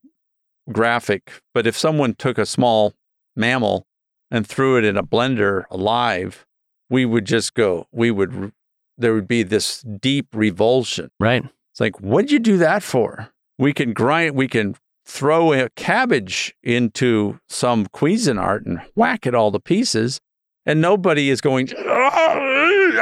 graphic, 0.72 1.42
but 1.54 1.66
if 1.66 1.76
someone 1.76 2.14
took 2.14 2.38
a 2.38 2.46
small 2.46 2.94
mammal 3.36 3.86
and 4.30 4.46
threw 4.46 4.76
it 4.76 4.84
in 4.84 4.96
a 4.96 5.02
blender 5.02 5.64
alive, 5.70 6.46
we 6.88 7.04
would 7.04 7.24
just 7.24 7.54
go, 7.54 7.86
we 7.92 8.10
would, 8.10 8.52
there 8.98 9.14
would 9.14 9.28
be 9.28 9.42
this 9.42 9.82
deep 9.82 10.28
revulsion. 10.34 11.10
Right. 11.18 11.44
It's 11.72 11.80
like, 11.80 12.00
what'd 12.00 12.30
you 12.30 12.38
do 12.38 12.58
that 12.58 12.82
for? 12.82 13.30
We 13.58 13.72
can 13.72 13.92
grind, 13.92 14.34
we 14.36 14.48
can 14.48 14.76
throw 15.04 15.52
a 15.52 15.68
cabbage 15.70 16.54
into 16.62 17.40
some 17.48 17.86
Cuisinart 17.86 18.66
and 18.66 18.80
whack 18.94 19.26
it 19.26 19.34
all 19.34 19.52
to 19.52 19.60
pieces, 19.60 20.20
and 20.66 20.80
nobody 20.80 21.30
is 21.30 21.40
going, 21.40 21.68
ah, 21.78 22.10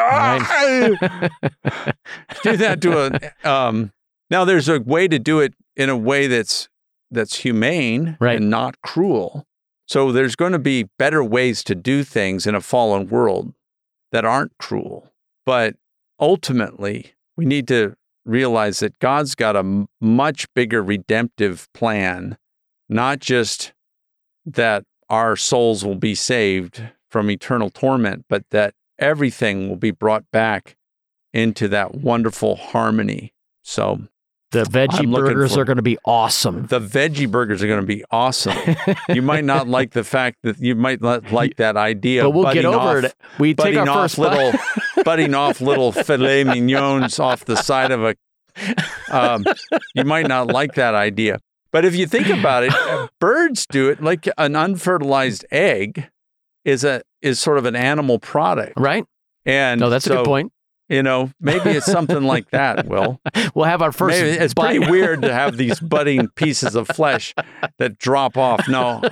ah, 0.01 0.38
ah, 0.51 1.92
do 2.42 2.57
that 2.57 2.81
to 2.83 3.33
a, 3.44 3.51
um, 3.51 3.92
now 4.31 4.45
there's 4.45 4.69
a 4.69 4.81
way 4.81 5.09
to 5.09 5.19
do 5.19 5.41
it 5.41 5.55
in 5.77 5.88
a 5.88 5.97
way 5.97 6.27
that's, 6.27 6.69
that's 7.11 7.37
humane 7.37 8.17
Right. 8.21 8.37
and 8.37 8.51
not 8.51 8.81
cruel. 8.83 9.47
So 9.87 10.12
there's 10.12 10.37
going 10.37 10.53
to 10.53 10.59
be 10.59 10.85
better 10.99 11.25
ways 11.25 11.64
to 11.64 11.75
do 11.75 12.05
things 12.05 12.47
in 12.47 12.55
a 12.55 12.61
fallen 12.61 13.09
world 13.09 13.55
that 14.12 14.25
aren't 14.25 14.57
cruel. 14.59 15.11
But 15.47 15.77
ultimately, 16.21 17.14
we 17.37 17.47
need 17.47 17.67
to 17.69 17.97
realize 18.27 18.81
that 18.81 18.99
God's 18.99 19.35
got 19.35 19.57
a 19.57 19.87
much 20.01 20.53
bigger 20.55 20.83
redemptive 20.83 21.69
plan, 21.73 22.37
not 22.88 23.21
just 23.21 23.73
that 24.45 24.85
our 25.09 25.37
souls 25.37 25.85
will 25.85 25.95
be 25.95 26.14
saved 26.14 26.83
from 27.11 27.31
eternal 27.31 27.71
torment, 27.71 28.27
but 28.29 28.45
that 28.51 28.75
everything 28.99 29.69
will 29.69 29.77
be 29.77 29.91
brought 29.91 30.31
back 30.31 30.77
into 31.33 31.69
that 31.69 31.95
wonderful 31.95 32.57
harmony. 32.57 33.33
So 33.62 34.03
The 34.51 34.65
veggie 34.65 35.01
I'm 35.01 35.11
burgers 35.11 35.59
are 35.59 35.65
going 35.67 35.77
to 35.77 35.83
be 35.83 35.99
awesome. 36.07 36.67
the 36.67 36.81
veggie 36.81 37.31
burgers 37.31 37.63
are 37.63 37.67
going 37.67 37.83
to 37.83 37.87
be 37.87 38.03
awesome. 38.11 38.57
you 39.11 39.21
might 39.21 39.45
not 39.45 39.69
like 39.77 39.91
the 39.91 40.05
fact 40.05 40.39
that 40.43 40.59
you 40.59 40.75
might 40.75 41.03
not 41.03 41.31
like 41.31 41.57
that 41.57 41.77
idea. 41.77 42.23
but 42.23 42.31
we'll 42.31 42.53
get 42.55 42.65
over 42.65 42.99
off, 42.99 43.05
it. 43.05 43.15
We 43.39 43.53
take 43.53 43.77
our 43.77 43.87
off 43.87 44.13
first 44.13 44.19
little, 44.19 44.53
budding 45.05 45.35
off 45.35 45.61
little 45.61 45.93
filet 45.93 46.45
mignons 46.45 47.19
off 47.19 47.45
the 47.45 47.57
side 47.57 47.91
of 47.91 48.03
a. 48.03 48.15
Um, 49.11 49.45
you 49.95 50.05
might 50.05 50.27
not 50.27 50.47
like 50.49 50.75
that 50.75 50.95
idea, 50.95 51.39
but 51.71 51.85
if 51.85 51.95
you 51.95 52.07
think 52.07 52.29
about 52.29 52.65
it, 52.65 53.11
birds 53.21 53.67
do 53.67 53.91
it. 53.91 54.03
Like 54.03 54.29
an 54.39 54.57
unfertilized 54.57 55.45
egg 55.51 56.09
is 56.65 56.85
a 56.85 57.03
is 57.21 57.39
sort 57.39 57.59
of 57.59 57.67
an 57.67 57.77
animal 57.77 58.19
product, 58.19 58.75
right? 58.77 59.05
and 59.45 59.81
No, 59.81 59.91
that's 59.91 60.07
a 60.07 60.11
good 60.11 60.25
point. 60.25 60.53
You 60.88 61.03
know, 61.03 61.31
maybe 61.40 61.70
it's 61.70 61.85
something 61.87 62.22
like 62.22 62.51
that. 62.51 62.87
Will 62.87 63.20
We'll 63.55 63.66
have 63.66 63.83
our 63.83 63.92
first. 63.92 64.18
Maybe 64.20 64.37
it's 64.38 64.55
bite. 64.55 64.77
pretty 64.79 64.90
weird 64.90 65.22
to 65.22 65.33
have 65.33 65.57
these 65.57 65.81
budding 65.94 66.29
pieces 66.29 66.74
of 66.74 66.88
flesh 66.88 67.35
that 67.79 67.98
drop 67.98 68.37
off. 68.38 68.66
No, 68.68 69.03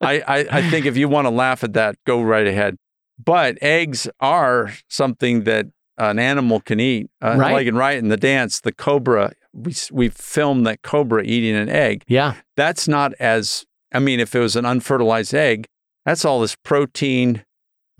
I, 0.00 0.20
I, 0.26 0.38
I 0.50 0.70
think 0.70 0.86
if 0.86 0.96
you 0.96 1.08
want 1.08 1.26
to 1.26 1.30
laugh 1.30 1.62
at 1.62 1.74
that, 1.74 1.96
go 2.06 2.20
right 2.22 2.46
ahead. 2.46 2.76
But 3.24 3.58
eggs 3.62 4.08
are 4.18 4.72
something 4.88 5.44
that 5.44 5.66
an 5.98 6.18
animal 6.18 6.60
can 6.60 6.80
eat. 6.80 7.08
Uh, 7.22 7.36
Right. 7.38 7.52
Like 7.52 7.66
in 7.68 7.76
Right 7.76 7.96
in 7.96 8.08
the 8.08 8.16
Dance, 8.16 8.60
the 8.60 8.72
cobra, 8.72 9.32
we, 9.52 9.72
we 9.92 10.08
filmed 10.08 10.66
that 10.66 10.82
cobra 10.82 11.22
eating 11.22 11.54
an 11.54 11.68
egg. 11.68 12.02
Yeah. 12.08 12.34
That's 12.56 12.88
not 12.88 13.14
as, 13.20 13.64
I 13.92 14.00
mean, 14.00 14.18
if 14.18 14.34
it 14.34 14.40
was 14.40 14.56
an 14.56 14.64
unfertilized 14.64 15.32
egg, 15.32 15.66
that's 16.04 16.24
all 16.24 16.40
this 16.40 16.56
protein 16.56 17.44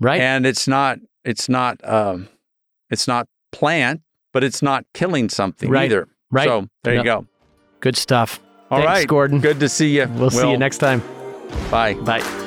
Right. 0.01 0.19
and 0.19 0.45
it's 0.45 0.67
not, 0.67 0.99
it's 1.23 1.47
not, 1.47 1.79
um, 1.87 2.27
it's 2.89 3.07
not 3.07 3.27
plant, 3.51 4.01
but 4.33 4.43
it's 4.43 4.61
not 4.61 4.85
killing 4.93 5.29
something 5.29 5.69
Right. 5.69 5.85
either. 5.85 6.07
right. 6.31 6.47
So 6.47 6.67
there 6.83 6.95
you 6.95 7.03
go. 7.03 7.25
Good 7.79 7.95
stuff. 7.97 8.39
All 8.71 8.79
right, 8.79 8.95
Thanks, 8.95 9.05
Gordon. 9.09 9.39
Good 9.39 9.59
to 9.59 9.69
see 9.69 9.95
you. 9.97 10.07
We'll 10.15 10.31
see 10.31 10.49
you 10.49 10.57
next 10.57 10.79
time. 10.79 11.01
Bye. 11.69 11.93
Bye. 11.93 12.44